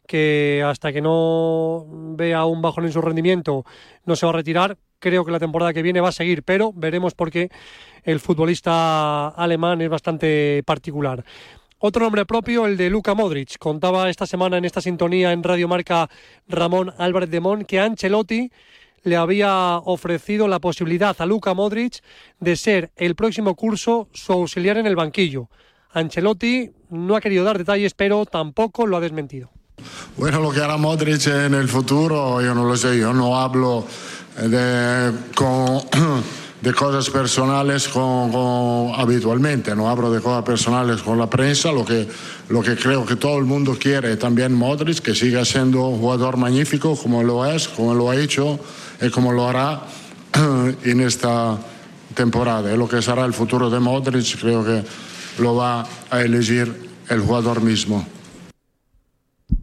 que 0.07 0.65
hasta 0.67 0.91
que 0.91 1.03
no 1.03 1.85
vea 2.17 2.47
un 2.47 2.63
bajón 2.63 2.87
en 2.87 2.93
su 2.93 3.03
rendimiento 3.03 3.67
no 4.07 4.17
se 4.17 4.25
va 4.25 4.33
a 4.33 4.37
retirar, 4.37 4.79
creo 5.05 5.23
que 5.23 5.31
la 5.31 5.39
temporada 5.39 5.75
que 5.75 5.83
viene 5.83 6.01
va 6.01 6.09
a 6.09 6.13
seguir, 6.13 6.43
pero 6.45 6.73
veremos 6.73 7.13
porque 7.13 7.51
el 8.05 8.21
futbolista 8.21 9.29
alemán 9.29 9.83
es 9.83 9.91
bastante 9.91 10.63
particular. 10.65 11.23
Otro 11.79 12.05
nombre 12.05 12.25
propio, 12.25 12.67
el 12.67 12.79
de 12.79 12.89
Luka 12.89 13.15
Modric. 13.15 13.59
Contaba 13.59 14.09
esta 14.09 14.27
semana 14.27 14.57
en 14.57 14.65
esta 14.65 14.81
sintonía 14.81 15.33
en 15.33 15.43
Radio 15.43 15.69
Marca 15.69 16.09
Ramón 16.49 16.95
Álvarez 16.97 17.29
de 17.29 17.41
Mon 17.41 17.67
que 17.67 17.81
Ancelotti 17.81 18.51
le 19.03 19.17
había 19.17 19.77
ofrecido 19.85 20.49
la 20.49 20.59
posibilidad 20.59 21.15
a 21.19 21.27
Luka 21.27 21.53
Modric 21.53 22.03
de 22.41 22.57
ser 22.57 22.91
el 22.97 23.15
próximo 23.15 23.55
curso 23.55 24.09
su 24.15 24.33
auxiliar 24.33 24.79
en 24.79 24.87
el 24.87 24.97
banquillo. 24.97 25.51
Ancelotti 25.93 26.71
no 26.89 27.15
ha 27.15 27.21
querido 27.21 27.45
dar 27.45 27.59
detalles, 27.59 27.93
pero 27.93 28.25
tampoco 28.25 28.87
lo 28.87 28.97
ha 28.97 29.01
desmentido. 29.01 29.51
Bueno, 30.17 30.41
lo 30.41 30.51
que 30.51 30.61
hará 30.61 30.79
Modric 30.79 31.27
en 31.27 31.53
el 31.53 31.69
futuro, 31.69 32.41
yo 32.41 32.55
no 32.55 32.65
lo 32.65 32.77
sé, 32.77 32.99
yo 32.99 33.13
no 33.13 33.39
hablo 33.39 33.85
de, 34.37 35.13
con- 35.35 35.83
de 36.61 36.73
cosas 36.73 37.11
personales 37.11 37.89
con- 37.89 38.93
habitualmente, 38.97 39.75
no 39.77 39.89
hablo 39.89 40.11
de 40.11 40.21
cosas 40.21 40.43
personales 40.45 41.03
con 41.03 41.19
la 41.19 41.29
prensa, 41.29 41.73
lo 41.73 41.85
que, 41.85 42.09
lo 42.49 42.63
que 42.63 42.77
creo 42.77 43.05
que 43.05 43.17
todo 43.17 43.39
el 43.39 43.45
mundo 43.45 43.77
quiere, 43.79 44.17
también 44.17 44.53
Modric, 44.55 45.01
que 45.01 45.15
siga 45.15 45.45
siendo 45.45 45.89
un 45.89 45.99
jugador 45.99 46.37
magnífico 46.37 46.97
como 46.97 47.23
lo 47.23 47.45
es, 47.47 47.69
como 47.69 47.95
lo 47.95 48.11
ha 48.11 48.17
hecho 48.17 48.59
y 49.01 49.11
como 49.11 49.33
lo 49.33 49.49
hará 49.49 49.83
en 50.85 51.01
esta 51.01 51.59
temporada. 52.15 52.75
Lo 52.77 52.89
que 52.89 53.03
será 53.03 53.25
el 53.25 53.35
futuro 53.35 53.69
de 53.71 53.81
Modric, 53.81 54.41
creo 54.41 54.65
que 54.65 54.83
lo 55.39 55.57
va 55.57 55.87
a 56.11 56.21
elegir 56.21 56.91
el 57.09 57.21
jugador 57.21 57.61
mismo. 57.61 58.07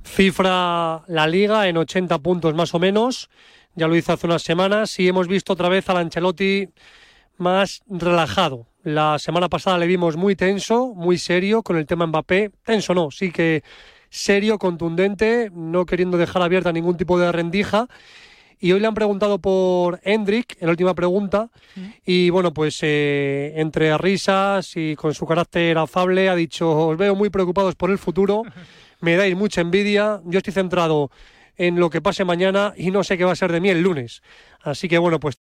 Cifra 0.04 1.02
la 1.08 1.28
liga 1.28 1.68
en 1.68 1.78
80 1.78 2.20
puntos 2.20 2.54
más 2.54 2.74
o 2.74 2.80
menos. 2.80 3.30
Ya 3.76 3.88
lo 3.88 3.96
hizo 3.96 4.12
hace 4.12 4.28
unas 4.28 4.42
semanas 4.42 5.00
y 5.00 5.08
hemos 5.08 5.28
visto 5.28 5.54
otra 5.54 5.70
vez 5.70 5.90
al 5.90 5.98
Ancelotti 5.98 6.70
más 7.38 7.82
relajado. 7.88 8.68
La 8.84 9.18
semana 9.20 9.48
pasada 9.48 9.78
le 9.78 9.88
vimos 9.88 10.18
muy 10.18 10.36
tenso, 10.36 10.94
muy 10.94 11.18
serio 11.18 11.64
con 11.64 11.78
el 11.78 11.86
tema 11.86 12.06
Mbappé. 12.08 12.52
Tenso 12.64 12.94
no, 12.94 13.12
sí 13.12 13.32
que 13.32 13.64
serio, 14.10 14.60
contundente, 14.60 15.50
no 15.54 15.86
queriendo 15.86 16.18
dejar 16.18 16.42
abierta 16.42 16.72
ningún 16.72 16.98
tipo 16.98 17.18
de 17.18 17.32
rendija. 17.32 17.88
Y 18.60 18.74
hoy 18.74 18.80
le 18.80 18.86
han 18.86 18.94
preguntado 18.94 19.40
por 19.40 20.00
Hendrik, 20.04 20.58
en 20.60 20.68
la 20.68 20.72
última 20.72 20.94
pregunta, 20.94 21.50
y 22.06 22.30
bueno, 22.30 22.54
pues 22.54 22.78
eh, 22.84 23.54
entre 23.56 23.98
risas 23.98 24.74
y 24.76 24.96
con 24.96 25.16
su 25.16 25.26
carácter 25.26 25.80
afable 25.80 26.30
ha 26.30 26.36
dicho, 26.36 26.70
os 26.90 26.96
veo 26.96 27.16
muy 27.16 27.32
preocupados 27.32 27.74
por 27.74 27.90
el 27.90 27.98
futuro, 27.98 28.44
me 29.02 29.16
dais 29.16 29.36
mucha 29.36 29.62
envidia, 29.62 30.22
yo 30.26 30.38
estoy 30.38 30.54
centrado 30.54 31.10
en 31.58 31.80
lo 31.80 31.90
que 31.90 32.02
pase 32.02 32.26
mañana 32.26 32.74
y 32.78 32.92
no 32.92 33.04
sé 33.04 33.18
qué 33.18 33.26
va 33.26 33.32
a 33.32 33.36
ser 33.36 33.52
de 33.52 33.62
mí 33.62 33.70
el 33.70 33.82
lunes. 33.82 34.22
Así 34.62 34.88
que 34.88 34.98
bueno, 34.98 35.20
pues 35.20 35.38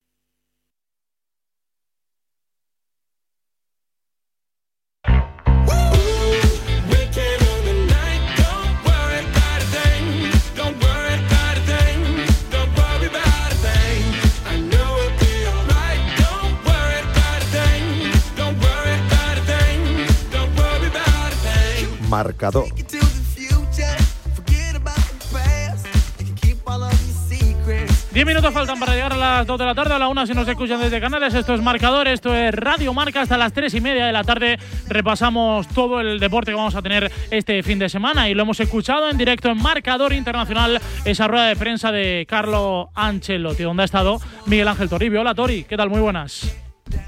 Marcador. 22.11 22.67
Diez 28.13 28.27
minutos 28.27 28.53
faltan 28.53 28.81
para 28.81 28.95
llegar 28.95 29.13
a 29.13 29.17
las 29.17 29.47
2 29.47 29.57
de 29.57 29.65
la 29.65 29.73
tarde, 29.73 29.95
a 29.95 29.99
la 30.01 30.09
1 30.09 30.27
si 30.27 30.35
nos 30.35 30.49
escuchan 30.49 30.81
desde 30.81 31.01
Canales. 31.01 31.33
Esto 31.33 31.55
es 31.55 31.63
Marcador, 31.63 32.09
esto 32.09 32.35
es 32.35 32.53
Radio 32.53 32.93
Marca. 32.93 33.21
Hasta 33.21 33.39
las 33.39 33.53
3 33.53 33.73
y 33.75 33.81
media 33.81 34.05
de 34.05 34.11
la 34.13 34.25
tarde 34.25 34.59
repasamos 34.89 35.69
todo 35.69 36.01
el 36.01 36.19
deporte 36.19 36.51
que 36.51 36.57
vamos 36.57 36.75
a 36.75 36.83
tener 36.83 37.13
este 37.31 37.63
fin 37.63 37.79
de 37.79 37.89
semana 37.89 38.29
y 38.29 38.35
lo 38.35 38.43
hemos 38.43 38.59
escuchado 38.59 39.09
en 39.09 39.17
directo 39.17 39.49
en 39.49 39.63
Marcador 39.63 40.13
Internacional, 40.13 40.81
esa 41.05 41.29
rueda 41.29 41.47
de 41.47 41.55
prensa 41.55 41.93
de 41.93 42.27
Carlo 42.29 42.91
Ancelotti, 42.97 43.63
donde 43.63 43.83
ha 43.83 43.87
estado 43.87 44.19
Miguel 44.47 44.67
Ángel 44.67 44.89
Toribio. 44.89 45.21
Hola 45.21 45.37
Tori, 45.37 45.63
¿qué 45.63 45.77
tal? 45.77 45.89
Muy 45.89 46.01
buenas. 46.01 46.53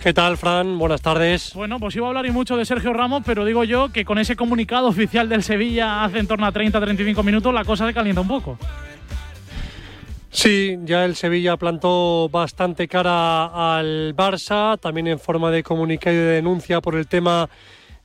¿qué 0.00 0.12
tal, 0.12 0.36
Fran? 0.36 0.78
Buenas 0.78 1.02
tardes. 1.02 1.52
Bueno, 1.54 1.80
pues 1.80 1.96
iba 1.96 2.06
a 2.06 2.10
hablar 2.10 2.26
y 2.26 2.30
mucho 2.30 2.56
de 2.56 2.64
Sergio 2.64 2.92
Ramos, 2.92 3.22
pero 3.26 3.44
digo 3.44 3.64
yo 3.64 3.90
que 3.90 4.04
con 4.04 4.18
ese 4.18 4.36
comunicado 4.36 4.86
oficial 4.86 5.28
del 5.28 5.42
Sevilla 5.42 6.04
hace 6.04 6.20
en 6.20 6.28
torno 6.28 6.46
a 6.46 6.52
30-35 6.52 7.24
minutos 7.24 7.52
la 7.52 7.64
cosa 7.64 7.88
se 7.88 7.92
calienta 7.92 8.20
un 8.20 8.28
poco. 8.28 8.56
Sí, 10.34 10.78
ya 10.84 11.04
el 11.04 11.14
Sevilla 11.14 11.58
plantó 11.58 12.30
bastante 12.30 12.88
cara 12.88 13.76
al 13.76 14.16
Barça, 14.16 14.80
también 14.80 15.06
en 15.06 15.18
forma 15.18 15.50
de 15.50 15.62
comunicado 15.62 16.16
y 16.16 16.18
de 16.18 16.24
denuncia 16.24 16.80
por 16.80 16.96
el 16.96 17.06
tema 17.06 17.50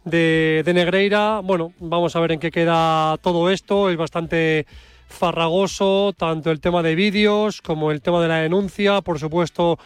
de, 0.04 0.62
de 0.66 0.74
Negreira. 0.74 1.40
Bueno, 1.42 1.72
vamos 1.80 2.18
a 2.18 2.20
ver 2.20 2.34
en 2.34 2.40
qué 2.42 2.52
queda 2.52 3.18
todo 3.22 3.50
esto. 3.50 3.90
Es 3.90 3.96
bastante 3.96 4.68
farragoso, 5.08 6.14
tanto 6.18 6.52
el 6.52 6.60
tema 6.60 6.84
de 6.84 6.96
vídeos 6.96 7.62
como 7.62 7.92
el 7.92 8.02
tema 8.02 8.22
de 8.22 8.28
la 8.28 8.42
denuncia, 8.42 9.00
por 9.00 9.20
supuesto, 9.20 9.80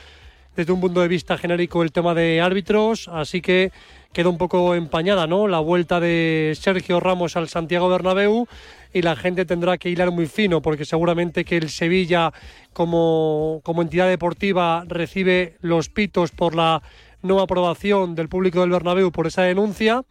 desde 0.55 0.73
un 0.73 0.81
punto 0.81 1.01
de 1.01 1.07
vista 1.07 1.37
genérico 1.37 1.83
el 1.83 1.91
tema 1.91 2.13
de 2.13 2.41
árbitros, 2.41 3.07
así 3.07 3.41
que 3.41 3.71
queda 4.13 4.29
un 4.29 4.37
poco 4.37 4.75
empañada, 4.75 5.27
¿no? 5.27 5.47
La 5.47 5.59
vuelta 5.59 5.99
de 5.99 6.57
Sergio 6.59 6.99
Ramos 6.99 7.37
al 7.37 7.47
Santiago 7.47 7.89
Bernabéu 7.89 8.47
y 8.93 9.01
la 9.01 9.15
gente 9.15 9.45
tendrá 9.45 9.77
que 9.77 9.89
hilar 9.89 10.11
muy 10.11 10.27
fino 10.27 10.61
porque 10.61 10.85
seguramente 10.85 11.45
que 11.45 11.57
el 11.57 11.69
Sevilla 11.69 12.33
como, 12.73 13.61
como 13.63 13.81
entidad 13.81 14.09
deportiva 14.09 14.83
recibe 14.87 15.55
los 15.61 15.89
pitos 15.89 16.31
por 16.31 16.55
la 16.55 16.81
no 17.21 17.39
aprobación 17.39 18.15
del 18.15 18.29
público 18.29 18.61
del 18.61 18.71
Bernabéu 18.71 19.11
por 19.11 19.27
esa 19.27 19.43
denuncia 19.43 20.03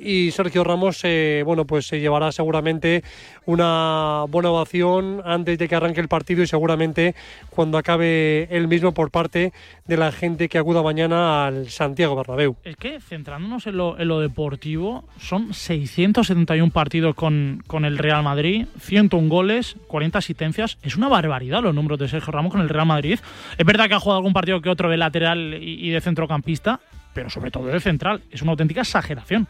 y 0.00 0.30
Sergio 0.30 0.64
Ramos 0.64 1.00
eh, 1.04 1.42
bueno 1.44 1.66
pues 1.66 1.86
se 1.86 2.00
llevará 2.00 2.32
seguramente 2.32 3.04
una 3.46 4.24
buena 4.28 4.50
ovación 4.50 5.22
antes 5.24 5.58
de 5.58 5.68
que 5.68 5.74
arranque 5.74 6.00
el 6.00 6.08
partido 6.08 6.42
y 6.42 6.46
seguramente 6.46 7.14
cuando 7.50 7.78
acabe 7.78 8.44
el 8.50 8.68
mismo 8.68 8.92
por 8.92 9.10
parte 9.10 9.52
de 9.86 9.96
la 9.96 10.12
gente 10.12 10.48
que 10.48 10.58
acuda 10.58 10.82
mañana 10.82 11.46
al 11.46 11.68
Santiago 11.68 12.16
Bernabéu. 12.16 12.56
Es 12.64 12.76
que 12.76 13.00
centrándonos 13.00 13.66
en 13.66 13.76
lo, 13.76 14.20
deportivo, 14.20 15.04
son 15.18 15.52
671 15.52 16.72
partidos 16.72 17.14
con, 17.14 17.62
con 17.66 17.84
el 17.84 17.98
Real 17.98 18.22
Madrid, 18.22 18.66
101 18.78 19.28
goles, 19.28 19.76
40 19.88 20.18
asistencias. 20.18 20.78
Es 20.82 20.96
una 20.96 21.08
barbaridad 21.08 21.62
los 21.62 21.74
números 21.74 21.98
de 21.98 22.08
Sergio 22.08 22.32
Ramos 22.32 22.52
con 22.52 22.60
el 22.60 22.68
Real 22.68 22.86
Madrid. 22.86 23.18
Es 23.58 23.66
verdad 23.66 23.88
que 23.88 23.94
ha 23.94 24.00
jugado 24.00 24.18
algún 24.18 24.32
partido 24.32 24.60
que 24.60 24.70
otro 24.70 24.88
de 24.88 24.96
lateral 24.96 25.54
y, 25.54 25.88
y 25.88 25.90
de 25.90 26.00
centrocampista, 26.00 26.80
pero 27.12 27.30
sobre 27.30 27.50
todo 27.50 27.66
de 27.66 27.80
central. 27.80 28.22
Es 28.30 28.42
una 28.42 28.52
auténtica 28.52 28.82
exageración. 28.82 29.48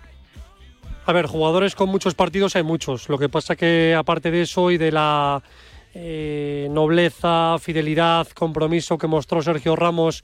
A 1.10 1.12
ver, 1.12 1.26
jugadores 1.26 1.74
con 1.74 1.88
muchos 1.88 2.14
partidos 2.14 2.54
hay 2.54 2.62
muchos. 2.62 3.08
Lo 3.08 3.18
que 3.18 3.28
pasa 3.28 3.56
que 3.56 3.96
aparte 3.98 4.30
de 4.30 4.42
eso 4.42 4.70
y 4.70 4.78
de 4.78 4.92
la 4.92 5.42
eh, 5.92 6.68
nobleza, 6.70 7.56
fidelidad, 7.58 8.28
compromiso 8.28 8.96
que 8.96 9.08
mostró 9.08 9.42
Sergio 9.42 9.74
Ramos 9.74 10.22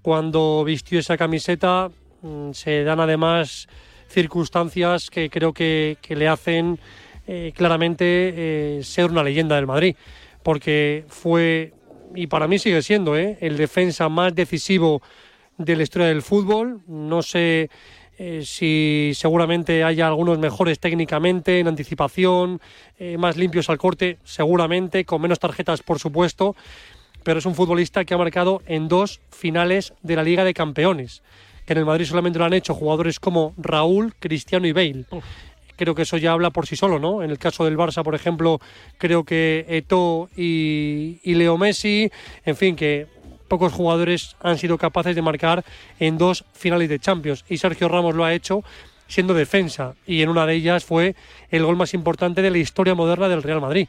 cuando 0.00 0.64
vistió 0.64 0.98
esa 0.98 1.18
camiseta, 1.18 1.90
mm, 2.22 2.52
se 2.52 2.82
dan 2.82 3.00
además 3.00 3.68
circunstancias 4.08 5.10
que 5.10 5.28
creo 5.28 5.52
que, 5.52 5.98
le 6.08 6.28
hacen 6.28 6.80
eh, 7.26 7.52
claramente 7.54 8.04
eh, 8.08 8.80
ser 8.84 9.10
una 9.10 9.22
leyenda 9.22 9.56
del 9.56 9.66
Madrid. 9.66 9.96
Porque 10.42 11.04
fue, 11.08 11.74
y 12.14 12.26
para 12.26 12.48
mí 12.48 12.58
sigue 12.58 12.80
siendo, 12.80 13.16
el 13.16 13.58
defensa 13.58 14.08
más 14.08 14.34
decisivo 14.34 15.02
de 15.58 15.76
la 15.76 15.82
historia 15.82 16.08
del 16.08 16.22
fútbol. 16.22 16.80
No 16.86 17.20
sé 17.20 17.68
eh, 18.24 18.44
si 18.44 19.10
seguramente 19.16 19.82
haya 19.82 20.06
algunos 20.06 20.38
mejores 20.38 20.78
técnicamente, 20.78 21.58
en 21.58 21.66
anticipación, 21.66 22.60
eh, 23.00 23.18
más 23.18 23.36
limpios 23.36 23.68
al 23.68 23.78
corte, 23.78 24.18
seguramente, 24.22 25.04
con 25.04 25.20
menos 25.20 25.40
tarjetas, 25.40 25.82
por 25.82 25.98
supuesto, 25.98 26.54
pero 27.24 27.40
es 27.40 27.46
un 27.46 27.56
futbolista 27.56 28.04
que 28.04 28.14
ha 28.14 28.18
marcado 28.18 28.62
en 28.66 28.86
dos 28.86 29.20
finales 29.32 29.92
de 30.02 30.14
la 30.14 30.22
Liga 30.22 30.44
de 30.44 30.54
Campeones, 30.54 31.24
que 31.66 31.72
en 31.72 31.80
el 31.80 31.84
Madrid 31.84 32.06
solamente 32.06 32.38
lo 32.38 32.44
han 32.44 32.52
hecho 32.52 32.74
jugadores 32.74 33.18
como 33.18 33.54
Raúl, 33.56 34.14
Cristiano 34.20 34.68
y 34.68 34.72
Bale. 34.72 35.04
Creo 35.74 35.96
que 35.96 36.02
eso 36.02 36.16
ya 36.16 36.30
habla 36.30 36.50
por 36.50 36.68
sí 36.68 36.76
solo, 36.76 37.00
¿no? 37.00 37.24
En 37.24 37.30
el 37.32 37.38
caso 37.38 37.64
del 37.64 37.76
Barça, 37.76 38.04
por 38.04 38.14
ejemplo, 38.14 38.60
creo 38.98 39.24
que 39.24 39.66
Eto'o 39.68 40.28
y, 40.36 41.18
y 41.24 41.34
Leo 41.34 41.58
Messi, 41.58 42.08
en 42.44 42.54
fin, 42.54 42.76
que 42.76 43.08
pocos 43.52 43.74
jugadores 43.74 44.34
han 44.40 44.56
sido 44.56 44.78
capaces 44.78 45.14
de 45.14 45.20
marcar 45.20 45.62
en 46.00 46.16
dos 46.16 46.46
finales 46.54 46.88
de 46.88 46.98
Champions 46.98 47.44
y 47.50 47.58
Sergio 47.58 47.86
Ramos 47.86 48.14
lo 48.14 48.24
ha 48.24 48.32
hecho 48.32 48.64
siendo 49.08 49.34
defensa 49.34 49.92
y 50.06 50.22
en 50.22 50.30
una 50.30 50.46
de 50.46 50.54
ellas 50.54 50.86
fue 50.86 51.14
el 51.50 51.62
gol 51.62 51.76
más 51.76 51.92
importante 51.92 52.40
de 52.40 52.50
la 52.50 52.56
historia 52.56 52.94
moderna 52.94 53.28
del 53.28 53.42
Real 53.42 53.60
Madrid. 53.60 53.88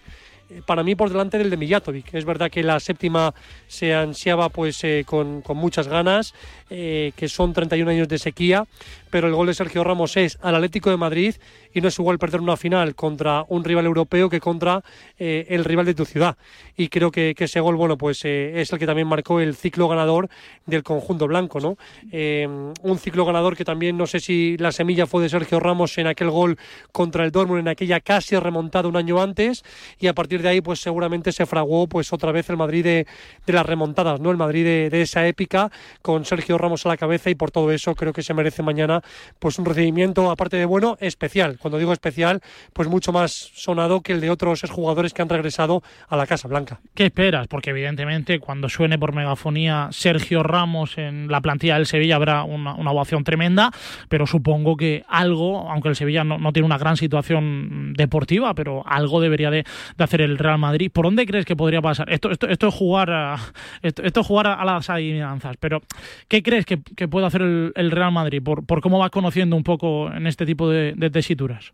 Eh, 0.54 0.62
Para 0.66 0.84
mí 0.84 0.96
por 0.96 1.10
delante 1.10 1.38
del 1.38 1.50
de 1.50 1.58
Mijatovic. 1.58 2.14
Es 2.14 2.26
verdad 2.26 2.50
que 2.52 2.64
la 2.64 2.80
séptima 2.80 3.34
se 3.68 3.94
ansiaba 3.94 4.50
pues 4.50 4.84
eh, 4.84 5.04
con, 5.06 5.42
con 5.42 5.58
muchas 5.58 5.88
ganas, 5.88 6.34
eh, 6.70 7.12
que 7.16 7.28
son 7.28 7.54
31 7.54 7.90
años 7.92 8.08
de 8.08 8.18
sequía, 8.18 8.66
pero 9.10 9.28
el 9.28 9.34
gol 9.34 9.48
de 9.48 9.54
Sergio 9.54 9.84
Ramos 9.84 10.18
es 10.18 10.38
al 10.42 10.56
Atlético 10.56 10.90
de 10.90 10.98
Madrid 10.98 11.36
y 11.74 11.82
no 11.82 11.88
es 11.88 12.00
igual 12.00 12.20
perder 12.20 12.42
una 12.42 12.58
final 12.58 12.96
contra 12.96 13.46
un 13.48 13.64
rival 13.64 13.86
europeo 13.86 14.30
que 14.30 14.40
contra 14.40 14.84
el 15.18 15.64
rival 15.64 15.86
de 15.86 15.94
tu 15.94 16.06
ciudad. 16.06 16.36
Y 16.76 16.90
creo 16.90 17.12
que, 17.12 17.34
que 17.36 17.46
ese 17.46 17.60
gol, 17.60 17.76
bueno, 17.76 17.98
pues 17.98 18.26
es 18.26 18.72
el 18.72 18.80
que 18.80 18.86
también 18.86 19.08
marcó 19.08 19.40
el 19.40 19.56
ciclo 19.56 19.88
ganador 19.88 20.30
del 20.66 20.84
conjunto 20.84 21.28
blanco, 21.28 21.60
¿no? 21.60 21.78
Un 22.12 22.98
ciclo 23.00 23.26
ganador 23.26 23.56
que 23.56 23.66
también 23.66 23.98
no 23.98 24.08
sé 24.08 24.20
si 24.20 24.58
la 24.58 24.72
semilla 24.72 25.06
fue 25.06 25.24
de 25.24 25.30
Sergio 25.30 25.60
Ramos 25.60 25.98
en 25.98 26.08
aquel 26.08 26.30
gol 26.30 26.58
contra 26.92 27.24
el 27.24 27.32
Dortmund 27.32 27.62
en 27.62 27.68
aquella 27.68 28.00
casi 28.00 28.36
remontada 28.36 28.88
un 28.88 28.98
año 28.98 29.22
antes 29.22 29.64
y 30.00 30.08
a 30.08 30.14
partir 30.14 30.43
de 30.44 30.50
ahí 30.50 30.62
pues 30.62 30.80
seguramente 30.80 31.32
se 31.32 31.46
fraguó 31.46 31.88
pues 31.88 32.14
otra 32.14 32.32
vez 32.32 32.50
el 32.50 32.58
Madrid 32.58 32.84
de, 32.84 33.08
de 33.46 33.54
las 33.54 33.66
remontadas, 33.66 34.20
¿no? 34.20 34.32
El 34.32 34.38
Madrid 34.38 34.64
de, 34.64 34.90
de 34.90 35.02
esa 35.02 35.28
épica 35.28 35.72
con 36.02 36.26
Sergio 36.26 36.58
Ramos 36.58 36.86
a 36.86 36.90
la 36.90 36.98
cabeza 36.98 37.30
y 37.30 37.36
por 37.36 37.52
todo 37.52 37.72
eso 37.72 37.96
creo 37.96 38.14
que 38.14 38.22
se 38.22 38.34
merece 38.34 38.64
mañana 38.64 39.02
pues 39.40 39.58
un 39.60 39.66
recibimiento 39.66 40.30
aparte 40.30 40.58
de 40.58 40.66
bueno 40.66 40.98
especial. 41.00 41.58
Cuando 41.60 41.78
digo 41.78 41.94
especial, 41.94 42.42
pues 42.74 42.88
mucho 42.88 43.12
más 43.12 43.32
sonado 43.54 44.02
que 44.02 44.14
el 44.14 44.22
de 44.22 44.30
otros 44.30 44.62
jugadores 44.70 45.14
que 45.14 45.22
han 45.22 45.30
regresado 45.30 45.84
a 46.08 46.18
la 46.18 46.28
Casa 46.28 46.48
Blanca. 46.48 46.80
¿Qué 46.94 47.06
esperas? 47.06 47.48
Porque 47.48 47.72
evidentemente 47.72 48.40
cuando 48.40 48.70
suene 48.70 49.00
por 49.00 49.14
megafonía 49.14 49.90
Sergio 49.92 50.44
Ramos 50.44 50.98
en 50.98 51.28
la 51.30 51.42
plantilla 51.42 51.76
del 51.76 51.86
Sevilla 51.86 52.16
habrá 52.16 52.44
una, 52.44 52.76
una 52.76 52.92
ovación 52.92 53.24
tremenda, 53.24 53.72
pero 54.10 54.28
supongo 54.28 54.76
que 54.78 55.04
algo, 55.08 55.70
aunque 55.72 55.90
el 55.90 55.96
Sevilla 55.96 56.24
no, 56.24 56.38
no 56.38 56.52
tiene 56.52 56.66
una 56.66 56.78
gran 56.78 56.98
situación 56.98 57.94
deportiva, 57.94 58.54
pero 58.54 58.84
algo 58.86 59.22
debería 59.22 59.50
de, 59.50 59.64
de 59.98 60.04
hacer 60.04 60.22
el 60.24 60.38
Real 60.38 60.58
Madrid. 60.58 60.92
¿Por 60.92 61.06
dónde 61.06 61.26
crees 61.26 61.46
que 61.46 61.56
podría 61.56 61.82
pasar? 61.82 62.12
Esto, 62.12 62.32
esto, 62.32 62.68
es 62.68 62.74
jugar 62.74 63.12
a, 63.12 63.38
esto, 63.82 64.04
es 64.04 64.28
jugar 64.28 64.48
a, 64.48 64.64
las 64.66 64.90
adivinanzas, 64.90 65.58
pero 65.60 65.82
¿qué 66.28 66.42
crees 66.42 66.66
que, 66.66 66.78
puede 66.78 67.26
hacer 67.26 67.42
el, 67.42 67.92
Real 67.92 68.12
Madrid 68.12 68.42
por, 68.42 68.66
por 68.66 68.82
cómo 68.82 69.00
va 69.00 69.10
conociendo 69.10 69.56
un 69.56 69.64
poco 69.64 70.12
en 70.12 70.28
este 70.28 70.46
tipo 70.46 70.70
de, 70.70 70.94
de 70.96 71.10
tesituras? 71.10 71.74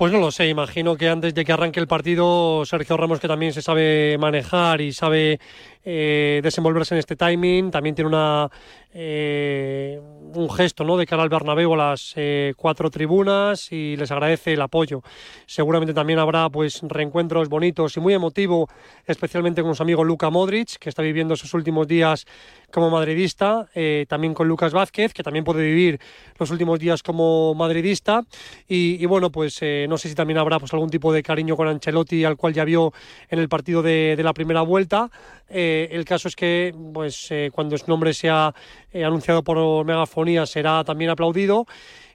Pues 0.00 0.12
no 0.14 0.18
lo 0.18 0.30
sé, 0.30 0.48
imagino 0.48 0.96
que 0.96 1.10
antes 1.10 1.34
de 1.34 1.44
que 1.44 1.52
arranque 1.52 1.78
el 1.78 1.86
partido, 1.86 2.64
Sergio 2.64 2.96
Ramos, 2.96 3.20
que 3.20 3.28
también 3.28 3.52
se 3.52 3.60
sabe 3.60 4.16
manejar 4.18 4.80
y 4.80 4.94
sabe 4.94 5.40
eh, 5.84 6.40
desenvolverse 6.42 6.94
en 6.94 6.98
este 6.98 7.16
timing, 7.16 7.70
también 7.70 7.94
tiene 7.94 8.08
una 8.08 8.50
eh, 8.92 10.00
un 10.34 10.50
gesto 10.50 10.84
¿no? 10.84 10.96
de 10.96 11.06
cara 11.06 11.22
al 11.22 11.28
Bernabéu 11.28 11.74
a 11.74 11.76
las 11.76 12.12
eh, 12.16 12.54
cuatro 12.56 12.90
tribunas 12.90 13.70
y 13.72 13.96
les 13.96 14.10
agradece 14.10 14.52
el 14.54 14.62
apoyo. 14.62 15.02
Seguramente 15.46 15.94
también 15.94 16.18
habrá 16.18 16.48
pues 16.50 16.80
reencuentros 16.82 17.48
bonitos 17.48 17.96
y 17.96 18.00
muy 18.00 18.14
emotivo, 18.14 18.68
especialmente 19.06 19.62
con 19.62 19.74
su 19.74 19.82
amigo 19.82 20.04
Luka 20.04 20.30
Modric, 20.30 20.76
que 20.78 20.88
está 20.88 21.02
viviendo 21.02 21.36
sus 21.36 21.54
últimos 21.54 21.86
días 21.86 22.26
como 22.72 22.90
madridista, 22.90 23.68
eh, 23.74 24.06
también 24.08 24.34
con 24.34 24.48
Lucas 24.48 24.72
Vázquez, 24.72 25.12
que 25.12 25.22
también 25.22 25.44
puede 25.44 25.62
vivir 25.62 26.00
los 26.38 26.50
últimos 26.50 26.78
días 26.78 27.02
como 27.02 27.54
madridista. 27.54 28.24
Y, 28.68 29.02
y 29.02 29.06
bueno, 29.06 29.30
pues 29.30 29.58
eh, 29.62 29.86
no 29.88 29.98
sé 29.98 30.08
si 30.08 30.14
también 30.14 30.38
habrá 30.38 30.58
pues, 30.58 30.72
algún 30.72 30.90
tipo 30.90 31.12
de 31.12 31.22
cariño 31.22 31.56
con 31.56 31.68
Ancelotti, 31.68 32.24
al 32.24 32.36
cual 32.36 32.54
ya 32.54 32.64
vio 32.64 32.92
en 33.28 33.38
el 33.38 33.48
partido 33.48 33.82
de, 33.82 34.14
de 34.16 34.22
la 34.22 34.32
primera 34.32 34.62
vuelta. 34.62 35.10
Eh, 35.50 35.88
el 35.90 36.04
caso 36.04 36.28
es 36.28 36.36
que 36.36 36.72
pues, 36.92 37.30
eh, 37.30 37.50
cuando 37.52 37.76
su 37.76 37.86
nombre 37.88 38.14
sea 38.14 38.54
eh, 38.92 39.04
anunciado 39.04 39.42
por 39.42 39.84
megafonía 39.84 40.46
será 40.46 40.84
también 40.84 41.10
aplaudido. 41.10 41.66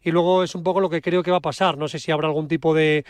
Y 0.01 0.11
luego 0.11 0.43
es 0.43 0.53
un 0.53 0.63
poco 0.63 0.79
lo 0.79 0.89
que 0.89 1.01
creo 1.01 1.23
que 1.23 1.31
va 1.31 1.37
a 1.37 1.41
pasar. 1.41 1.77
No 1.77 1.87
sé 1.87 1.97
si 1.97 2.11
habrá 2.11 2.27
algún 2.27 2.47
tipo 2.47 2.75
de 2.75 3.03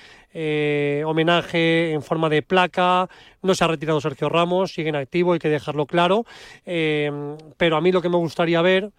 homenaje 1.05 1.91
en 1.91 2.01
forma 2.01 2.29
de 2.29 2.41
placa. 2.41 3.09
No 3.41 3.53
se 3.53 3.65
ha 3.65 3.67
retirado 3.67 3.99
Sergio 3.99 4.29
Ramos, 4.29 4.73
sigue 4.73 4.89
en 4.89 4.95
activo, 4.95 5.33
hay 5.33 5.39
que 5.39 5.49
dejarlo 5.49 5.87
claro. 5.87 6.23
Pero 6.63 7.75
a 7.75 7.81
mí 7.81 7.91
lo 7.91 8.01
que 8.01 8.07
me 8.07 8.15
gustaría 8.15 8.61
ver 8.61 8.93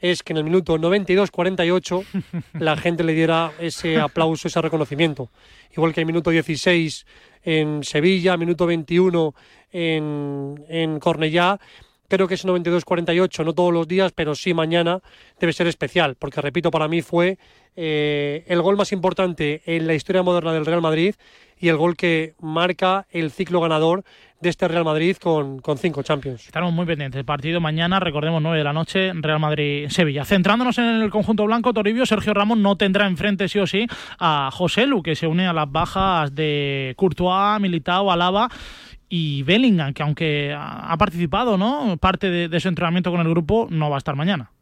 es 0.00 0.22
que 0.22 0.32
en 0.32 0.38
el 0.38 0.44
minuto 0.44 0.76
92-48 0.78 2.04
la 2.58 2.76
gente 2.76 3.04
le 3.04 3.12
diera 3.12 3.52
ese 3.58 3.98
aplauso, 3.98 4.48
ese 4.48 4.60
reconocimiento. 4.60 5.30
Igual 5.72 5.92
que 5.92 6.00
en 6.00 6.08
el 6.08 6.12
minuto 6.12 6.30
16 6.30 7.06
en 7.42 7.84
Sevilla, 7.84 8.36
minuto 8.36 8.66
21 8.66 9.34
en, 9.72 10.64
en 10.68 11.00
Cornellá. 11.00 11.58
Creo 12.08 12.26
que 12.26 12.34
ese 12.34 12.48
92-48, 12.48 13.44
no 13.44 13.52
todos 13.52 13.72
los 13.72 13.86
días, 13.86 14.12
pero 14.14 14.34
sí 14.34 14.54
mañana, 14.54 15.00
debe 15.38 15.52
ser 15.52 15.66
especial, 15.66 16.16
porque 16.18 16.40
repito, 16.40 16.70
para 16.70 16.88
mí 16.88 17.02
fue 17.02 17.38
eh, 17.76 18.44
el 18.48 18.62
gol 18.62 18.76
más 18.76 18.92
importante 18.92 19.62
en 19.66 19.86
la 19.86 19.94
historia 19.94 20.22
moderna 20.22 20.52
del 20.52 20.66
Real 20.66 20.80
Madrid 20.80 21.14
y 21.60 21.68
el 21.68 21.76
gol 21.76 21.96
que 21.96 22.34
marca 22.40 23.06
el 23.10 23.30
ciclo 23.30 23.60
ganador 23.60 24.04
de 24.40 24.48
este 24.48 24.68
Real 24.68 24.84
Madrid 24.84 25.16
con, 25.16 25.60
con 25.60 25.78
cinco 25.78 26.02
Champions. 26.02 26.46
Estaremos 26.46 26.72
muy 26.72 26.86
pendientes. 26.86 27.22
Partido 27.24 27.60
mañana, 27.60 28.00
recordemos, 28.00 28.40
9 28.40 28.58
de 28.58 28.64
la 28.64 28.72
noche, 28.72 29.12
Real 29.14 29.40
Madrid-Sevilla. 29.40 30.24
Centrándonos 30.24 30.78
en 30.78 30.86
el 30.86 31.10
conjunto 31.10 31.44
blanco, 31.44 31.72
Toribio, 31.72 32.06
Sergio 32.06 32.34
Ramos 32.34 32.58
no 32.58 32.76
tendrá 32.76 33.06
enfrente 33.06 33.48
sí 33.48 33.58
o 33.58 33.66
sí 33.66 33.86
a 34.18 34.50
José 34.52 34.86
Lu, 34.86 35.02
que 35.02 35.14
se 35.14 35.26
une 35.26 35.46
a 35.46 35.52
las 35.52 35.70
bajas 35.70 36.34
de 36.34 36.94
Courtois, 36.96 37.60
Militao, 37.60 38.10
Alaba 38.10 38.48
y 39.08 39.42
Bellingham, 39.42 39.94
que 39.94 40.02
aunque 40.02 40.54
ha 40.56 40.96
participado, 40.98 41.56
¿no? 41.56 41.96
Parte 41.98 42.30
de, 42.30 42.48
de 42.48 42.60
su 42.60 42.68
entrenamiento 42.68 43.10
con 43.10 43.20
el 43.20 43.28
grupo, 43.28 43.66
no 43.70 43.90
va 43.90 43.96
a 43.96 43.98
estar 43.98 44.16
mañana. 44.16 44.52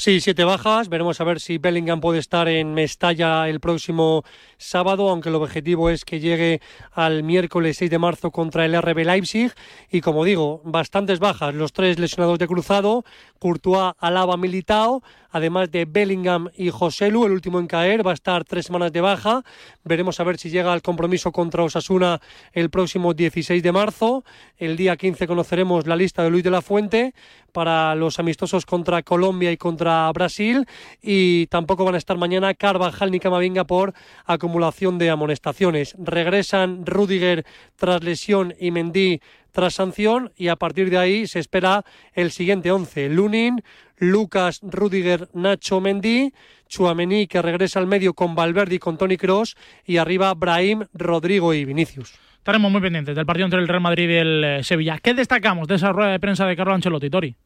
Sí, 0.00 0.20
siete 0.22 0.44
bajas. 0.44 0.88
Veremos 0.88 1.20
a 1.20 1.24
ver 1.24 1.40
si 1.40 1.58
Bellingham 1.58 2.00
puede 2.00 2.20
estar 2.20 2.48
en 2.48 2.72
Mestalla 2.72 3.46
el 3.50 3.60
próximo 3.60 4.24
sábado, 4.56 5.10
aunque 5.10 5.28
el 5.28 5.34
objetivo 5.34 5.90
es 5.90 6.06
que 6.06 6.20
llegue 6.20 6.62
al 6.92 7.22
miércoles 7.22 7.76
6 7.76 7.90
de 7.90 7.98
marzo 7.98 8.30
contra 8.30 8.64
el 8.64 8.80
RB 8.80 9.04
Leipzig. 9.04 9.52
Y 9.90 10.00
como 10.00 10.24
digo, 10.24 10.62
bastantes 10.64 11.18
bajas. 11.18 11.54
Los 11.54 11.74
tres 11.74 11.98
lesionados 11.98 12.38
de 12.38 12.46
cruzado, 12.46 13.04
Courtois, 13.38 13.92
Alaba, 13.98 14.38
Militao, 14.38 15.02
además 15.30 15.70
de 15.70 15.84
Bellingham 15.84 16.48
y 16.56 16.70
Joselu, 16.70 17.26
el 17.26 17.32
último 17.32 17.58
en 17.58 17.66
caer, 17.66 18.06
va 18.06 18.12
a 18.12 18.14
estar 18.14 18.44
tres 18.44 18.66
semanas 18.66 18.92
de 18.92 19.00
baja. 19.00 19.42
Veremos 19.84 20.20
a 20.20 20.24
ver 20.24 20.38
si 20.38 20.50
llega 20.50 20.72
al 20.72 20.82
compromiso 20.82 21.32
contra 21.32 21.62
Osasuna 21.62 22.20
el 22.52 22.70
próximo 22.70 23.14
16 23.14 23.62
de 23.62 23.72
marzo. 23.72 24.24
El 24.58 24.76
día 24.76 24.96
15 24.96 25.26
conoceremos 25.26 25.86
la 25.86 25.96
lista 25.96 26.22
de 26.22 26.30
Luis 26.30 26.44
de 26.44 26.50
la 26.50 26.62
Fuente 26.62 27.14
para 27.52 27.94
los 27.94 28.18
amistosos 28.18 28.66
contra 28.66 29.02
Colombia 29.02 29.52
y 29.52 29.56
contra 29.56 30.10
Brasil. 30.12 30.66
Y 31.02 31.46
tampoco 31.46 31.84
van 31.84 31.94
a 31.94 31.98
estar 31.98 32.16
mañana 32.16 32.54
Carvajal 32.54 33.10
ni 33.10 33.20
Camavinga 33.20 33.64
por 33.64 33.94
acumulación 34.26 34.98
de 34.98 35.10
amonestaciones. 35.10 35.94
Regresan 35.98 36.86
Rudiger 36.86 37.44
tras 37.76 38.02
lesión 38.02 38.54
y 38.58 38.70
Mendy 38.70 39.20
tras 39.50 39.74
sanción 39.74 40.32
y 40.36 40.48
a 40.48 40.56
partir 40.56 40.90
de 40.90 40.98
ahí 40.98 41.26
se 41.26 41.38
espera 41.38 41.84
el 42.14 42.30
siguiente 42.30 42.70
11. 42.70 43.08
Lunin, 43.10 43.62
Lucas, 43.98 44.60
Rudiger, 44.62 45.28
Nacho, 45.34 45.80
Mendy, 45.80 46.32
Chuamení 46.68 47.26
que 47.26 47.42
regresa 47.42 47.78
al 47.80 47.86
medio 47.86 48.14
con 48.14 48.34
Valverde 48.34 48.76
y 48.76 48.78
con 48.78 48.96
Tony 48.96 49.16
Cross 49.16 49.56
y 49.84 49.96
arriba 49.96 50.32
Brahim, 50.34 50.86
Rodrigo 50.94 51.52
y 51.52 51.64
Vinicius. 51.64 52.14
Estaremos 52.38 52.72
muy 52.72 52.80
pendientes 52.80 53.14
del 53.14 53.26
partido 53.26 53.46
entre 53.46 53.60
el 53.60 53.68
Real 53.68 53.82
Madrid 53.82 54.08
y 54.08 54.14
el 54.14 54.44
eh, 54.44 54.64
Sevilla. 54.64 54.98
¿Qué 54.98 55.12
destacamos 55.12 55.68
de 55.68 55.74
esa 55.74 55.92
rueda 55.92 56.12
de 56.12 56.20
prensa 56.20 56.46
de 56.46 56.56
Carlo 56.56 56.72
Ancelotti, 56.72 57.10
Tori? 57.10 57.36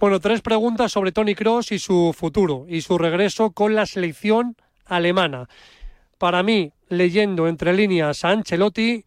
Bueno, 0.00 0.18
tres 0.20 0.40
preguntas 0.40 0.92
sobre 0.92 1.12
Tony 1.12 1.34
Cross 1.34 1.72
y 1.72 1.78
su 1.78 2.14
futuro 2.16 2.64
y 2.66 2.80
su 2.80 2.96
regreso 2.96 3.50
con 3.50 3.74
la 3.74 3.84
selección 3.84 4.56
alemana. 4.86 5.46
Para 6.16 6.42
mí, 6.42 6.72
leyendo 6.88 7.48
entre 7.48 7.74
líneas 7.74 8.24
a 8.24 8.30
Ancelotti, 8.30 9.04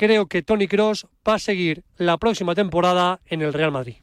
creo 0.00 0.28
que 0.28 0.40
Tony 0.40 0.66
Cross 0.66 1.06
va 1.28 1.34
a 1.34 1.38
seguir 1.38 1.84
la 1.98 2.16
próxima 2.16 2.54
temporada 2.54 3.20
en 3.26 3.42
el 3.42 3.52
Real 3.52 3.70
Madrid. 3.70 3.96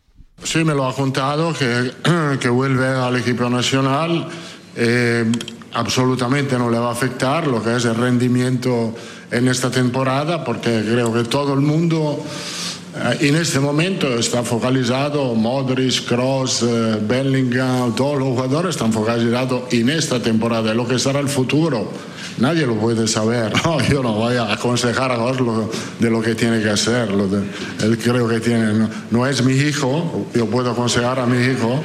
Sí, 0.44 0.64
me 0.64 0.76
lo 0.76 0.86
ha 0.86 0.94
contado 0.94 1.56
que, 1.56 1.92
que 2.40 2.50
vuelve 2.50 2.86
al 2.86 3.16
equipo 3.16 3.50
nacional. 3.50 4.30
eh, 4.76 5.26
absolutamente 5.74 6.58
no 6.58 6.70
le 6.70 6.78
va 6.78 6.90
a 6.90 6.92
afectar 6.92 7.48
lo 7.48 7.64
que 7.64 7.76
es 7.76 7.86
el 7.86 7.96
rendimiento 7.96 8.94
en 9.32 9.48
esta 9.48 9.72
temporada, 9.72 10.44
porque 10.44 10.84
creo 10.84 11.12
que 11.12 11.24
todo 11.24 11.56
el 11.56 11.62
mundo 11.62 12.24
en 13.20 13.36
este 13.36 13.60
momento 13.60 14.08
está 14.18 14.44
focalizado, 14.44 15.34
Modric, 15.36 16.06
Cross, 16.06 16.64
eh, 16.64 17.00
Bellingham, 17.02 17.96
todos 17.96 18.20
los 18.20 18.30
jugadores 18.30 18.76
están 18.76 18.92
focalizados 18.92 19.64
en 19.72 19.90
esta 19.90 20.20
temporada, 20.22 20.74
lo 20.74 20.88
que 20.88 21.00
será 21.00 21.20
el 21.20 21.30
futuro. 21.30 21.92
Nadie 22.40 22.66
lo 22.68 22.76
puede 22.76 23.08
saber, 23.08 23.54
¿no? 23.66 23.80
yo 23.82 24.04
no 24.04 24.14
voy 24.14 24.36
a 24.36 24.54
aconsejar 24.54 25.12
a 25.12 25.20
Oslo 25.20 25.70
de 26.00 26.10
lo 26.10 26.22
que 26.22 26.36
tiene 26.36 26.62
que 26.62 26.70
hacer. 26.70 27.10
él 27.82 27.98
creo 27.98 28.28
que 28.28 28.40
tiene, 28.40 28.74
no, 28.74 28.90
no 29.12 29.28
es 29.28 29.44
mi 29.44 29.54
hijo, 29.54 30.28
yo 30.34 30.46
puedo 30.48 30.72
aconsejar 30.72 31.20
a 31.20 31.26
mi 31.26 31.44
hijo, 31.46 31.82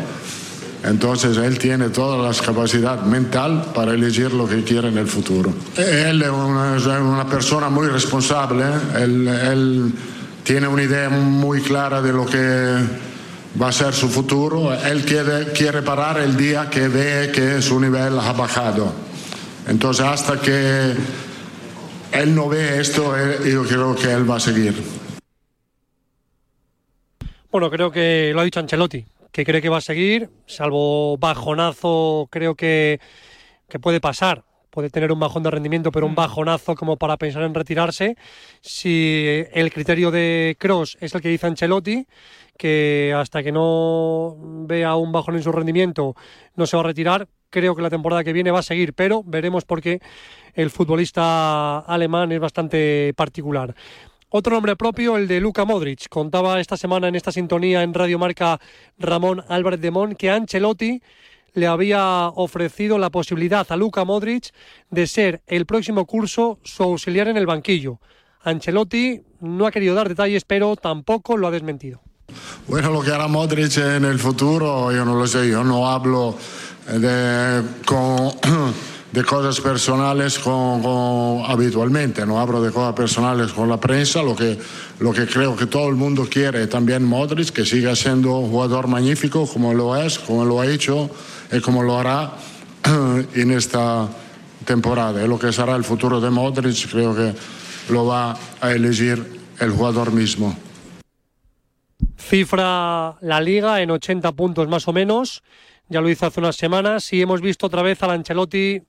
entonces 0.85 1.37
él 1.37 1.59
tiene 1.59 1.91
toda 1.91 2.29
la 2.29 2.35
capacidad 2.35 3.03
mental 3.03 3.67
para 3.75 3.93
elegir 3.93 4.33
lo 4.33 4.49
que 4.49 4.65
quiere 4.65 4.89
en 4.89 4.99
el 4.99 5.07
futuro. 5.07 5.53
Él 5.77 6.23
es 6.23 6.29
una, 6.29 7.01
una 7.01 7.27
persona 7.27 7.69
muy 7.69 7.87
responsable, 7.87 8.65
él, 8.99 9.29
él 9.29 9.93
tiene 10.45 10.67
una 10.69 10.83
idea 10.83 11.09
muy 11.09 11.61
clara 11.63 12.03
de 12.03 12.13
lo 12.13 12.27
que 12.27 12.77
va 13.61 13.69
a 13.69 13.73
ser 13.73 13.93
su 13.93 14.09
futuro. 14.09 14.73
Él 14.75 15.05
quiere, 15.05 15.53
quiere 15.53 15.83
parar 15.83 16.19
el 16.21 16.37
día 16.37 16.69
que 16.71 16.89
ve 16.89 17.31
que 17.33 17.63
su 17.63 17.79
nivel 17.81 18.19
ha 18.19 18.33
bajado. 18.33 18.93
Entonces 19.69 20.05
hasta 20.05 20.41
que 20.41 20.95
él 22.13 22.35
no 22.35 22.49
ve 22.49 22.81
esto, 22.81 23.17
él- 23.17 23.53
yo 23.53 23.63
creo 23.65 23.95
que 23.95 24.11
él 24.13 24.29
va 24.29 24.37
a 24.37 24.41
seguir. 24.41 24.75
Bueno, 27.51 27.71
creo 27.71 27.91
que 27.91 28.33
lo 28.35 28.41
ha 28.41 28.45
dicho 28.45 28.61
Ancelotti, 28.61 29.05
que 29.31 29.45
cree 29.45 29.61
que 29.61 29.69
va 29.69 29.79
a 29.79 29.83
seguir, 29.83 30.31
salvo 30.47 31.19
bajonazo, 31.19 32.27
creo 32.31 32.55
que, 32.55 32.99
que 33.69 33.79
puede 33.79 34.01
pasar. 34.01 34.43
Puede 34.73 34.89
tener 34.89 35.13
un 35.13 35.21
bajón 35.21 35.43
de 35.43 35.51
rendimiento, 35.51 35.93
pero 35.93 36.07
un 36.07 36.15
bajonazo 36.15 36.75
como 36.75 36.97
para 36.97 37.19
pensar 37.19 37.43
en 37.43 37.53
retirarse. 37.53 38.17
Si 38.63 39.45
el 39.53 39.71
criterio 39.71 40.11
de 40.11 40.57
Cross 40.59 40.97
es 40.99 41.15
el 41.15 41.21
que 41.21 41.29
dice 41.29 41.47
Ancelotti, 41.47 42.07
que 42.57 43.15
hasta 43.15 43.43
que 43.43 43.53
no 43.53 44.35
vea 44.67 44.97
un 44.97 45.13
bajón 45.13 45.37
en 45.37 45.43
su 45.43 45.53
rendimiento 45.53 46.15
no 46.57 46.65
se 46.65 46.79
va 46.79 46.85
a 46.85 46.87
retirar, 46.87 47.29
creo 47.51 47.77
que 47.77 47.83
la 47.83 47.91
temporada 47.91 48.25
que 48.25 48.33
viene 48.33 48.51
va 48.51 48.61
a 48.61 48.63
seguir, 48.63 48.95
pero 48.95 49.23
veremos 49.23 49.67
porque 49.67 50.01
el 50.55 50.71
futbolista 50.71 51.81
alemán 51.81 52.33
es 52.33 52.41
bastante 52.41 53.13
particular. 53.15 53.75
Otro 54.31 54.55
nombre 54.55 54.75
propio, 54.77 55.19
el 55.19 55.29
de 55.29 55.39
Luka 55.39 55.67
Modric. 55.67 56.09
Contaba 56.09 56.59
esta 56.61 56.79
semana 56.79 57.09
en 57.09 57.15
esta 57.15 57.31
sintonía 57.31 57.83
en 57.83 57.93
Radio 57.93 58.19
Marca 58.19 58.59
Ramón 58.97 59.45
Álvarez 59.49 59.83
de 59.83 59.91
Mon 59.91 60.15
que 60.15 60.31
Ancelotti 60.31 61.03
le 61.55 61.67
había 61.67 62.29
ofrecido 62.29 62.99
la 62.99 63.11
posibilidad 63.11 63.67
a 63.71 63.77
Luka 63.77 64.05
Modric 64.05 64.51
de 64.91 65.07
ser 65.07 65.43
el 65.47 65.67
próximo 65.67 66.07
curso 66.07 66.59
su 66.63 66.83
auxiliar 66.83 67.29
en 67.29 67.37
el 67.37 67.47
banquillo. 67.47 68.01
Ancelotti 68.43 69.21
no 69.41 69.67
ha 69.67 69.71
querido 69.71 69.95
dar 69.95 70.09
detalles, 70.09 70.45
pero 70.45 70.77
tampoco 70.77 71.37
lo 71.37 71.47
ha 71.47 71.51
desmentido. 71.51 72.01
Bueno, 72.67 72.91
lo 72.91 73.03
que 73.03 73.11
hará 73.13 73.29
Modric 73.29 73.77
en 73.77 74.05
el 74.05 74.19
futuro, 74.19 74.91
yo 74.93 75.05
no 75.05 75.15
lo 75.17 75.27
sé, 75.27 75.49
yo 75.49 75.63
no 75.63 75.89
hablo 75.89 76.37
de, 76.89 77.63
con- 77.85 78.33
de 79.13 79.23
cosas 79.25 79.61
personales 79.61 80.39
con- 80.39 80.83
con- 80.83 81.45
habitualmente, 81.47 82.25
no 82.25 82.41
hablo 82.41 82.63
de 82.63 82.73
cosas 82.73 82.95
personales 82.95 83.53
con 83.53 83.69
la 83.69 83.79
prensa, 83.79 84.23
lo 84.23 84.35
que, 84.35 84.59
lo 85.01 85.13
que 85.13 85.27
creo 85.27 85.55
que 85.55 85.67
todo 85.67 85.89
el 85.89 85.97
mundo 85.97 86.27
quiere, 86.31 86.67
también 86.67 87.05
Modric, 87.05 87.51
que 87.51 87.67
siga 87.67 87.95
siendo 87.95 88.39
un 88.39 88.51
jugador 88.51 88.89
magnífico 88.89 89.47
como 89.47 89.75
lo 89.75 89.95
es, 89.97 90.19
como 90.19 90.45
lo 90.47 90.61
ha 90.61 90.67
hecho 90.67 91.11
como 91.61 91.83
lo 91.83 91.99
hará 91.99 92.33
en 93.35 93.51
esta 93.51 94.09
temporada. 94.65 95.23
Y 95.23 95.29
lo 95.29 95.39
que 95.39 95.53
será 95.53 95.77
el 95.77 95.85
futuro 95.85 96.21
de 96.21 96.31
Modric, 96.31 96.91
creo 96.91 97.15
que 97.15 97.35
lo 97.91 98.07
va 98.07 98.37
a 98.61 98.73
elegir 98.73 99.41
el 99.59 99.71
jugador 99.71 100.13
mismo. 100.13 100.57
Cifra 102.17 103.17
la 103.21 103.41
liga 103.41 103.81
en 103.83 103.91
80 103.91 104.33
puntos 104.33 104.69
más 104.69 104.89
o 104.89 104.93
menos. 104.93 105.43
Ya 105.89 106.01
lo 106.01 106.09
hizo 106.09 106.27
hace 106.27 106.41
unas 106.41 106.57
semanas 106.57 107.13
y 107.13 107.21
hemos 107.21 107.41
visto 107.41 107.67
otra 107.67 107.83
vez 107.83 108.03
al 108.03 108.11
Ancelotti 108.11 108.83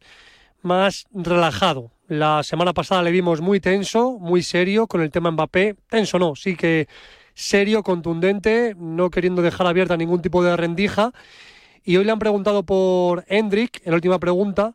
más 0.62 1.06
relajado. 1.12 1.92
La 2.08 2.44
semana 2.44 2.74
pasada 2.74 3.04
le 3.04 3.12
vimos 3.12 3.42
muy 3.42 3.60
tenso, 3.60 4.18
muy 4.20 4.44
serio 4.44 4.88
con 4.88 5.02
el 5.02 5.12
tema 5.12 5.32
Mbappé. 5.32 5.76
Tenso 5.90 6.20
no, 6.20 6.36
sí 6.36 6.56
que 6.56 6.88
serio, 7.34 7.84
contundente, 7.84 8.76
no 8.78 9.10
queriendo 9.10 9.42
dejar 9.42 9.68
abierta 9.68 9.98
ningún 9.98 10.22
tipo 10.22 10.44
de 10.44 10.56
rendija. 10.56 11.12
Y 11.86 11.98
hoy 11.98 12.06
le 12.06 12.12
han 12.12 12.20
preguntado 12.20 12.64
por 12.64 13.26
Hendrik, 13.28 13.82
en 13.84 13.92
la 13.92 13.96
última 13.96 14.20
pregunta, 14.20 14.74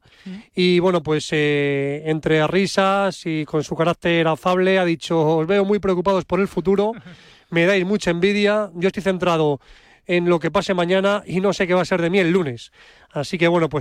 y 0.55 0.79
bueno, 0.79 1.03
pues 1.03 1.29
eh, 1.33 2.03
entre 2.05 2.47
risas 2.47 3.25
y 3.25 3.47
con 3.47 3.65
su 3.65 3.75
carácter 3.77 4.29
afable 4.29 4.79
ha 4.79 4.85
dicho, 4.85 5.19
os 5.39 5.47
veo 5.47 5.65
muy 5.65 5.79
preocupados 5.79 6.25
por 6.27 6.41
el 6.41 6.49
futuro, 6.49 6.93
me 7.51 7.65
dais 7.65 7.87
mucha 7.87 8.11
envidia, 8.11 8.71
yo 8.75 8.89
estoy 8.89 9.03
centrado 9.03 9.61
en 10.07 10.29
lo 10.29 10.41
que 10.41 10.51
pase 10.51 10.75
mañana 10.75 11.23
y 11.27 11.41
no 11.41 11.53
sé 11.53 11.67
qué 11.67 11.75
va 11.75 11.83
a 11.83 11.85
ser 11.85 12.03
de 12.03 12.11
mí 12.11 12.19
el 12.19 12.31
lunes. 12.31 12.73
Así 13.11 13.39
que 13.39 13.47
bueno, 13.47 13.69
pues 13.69 13.77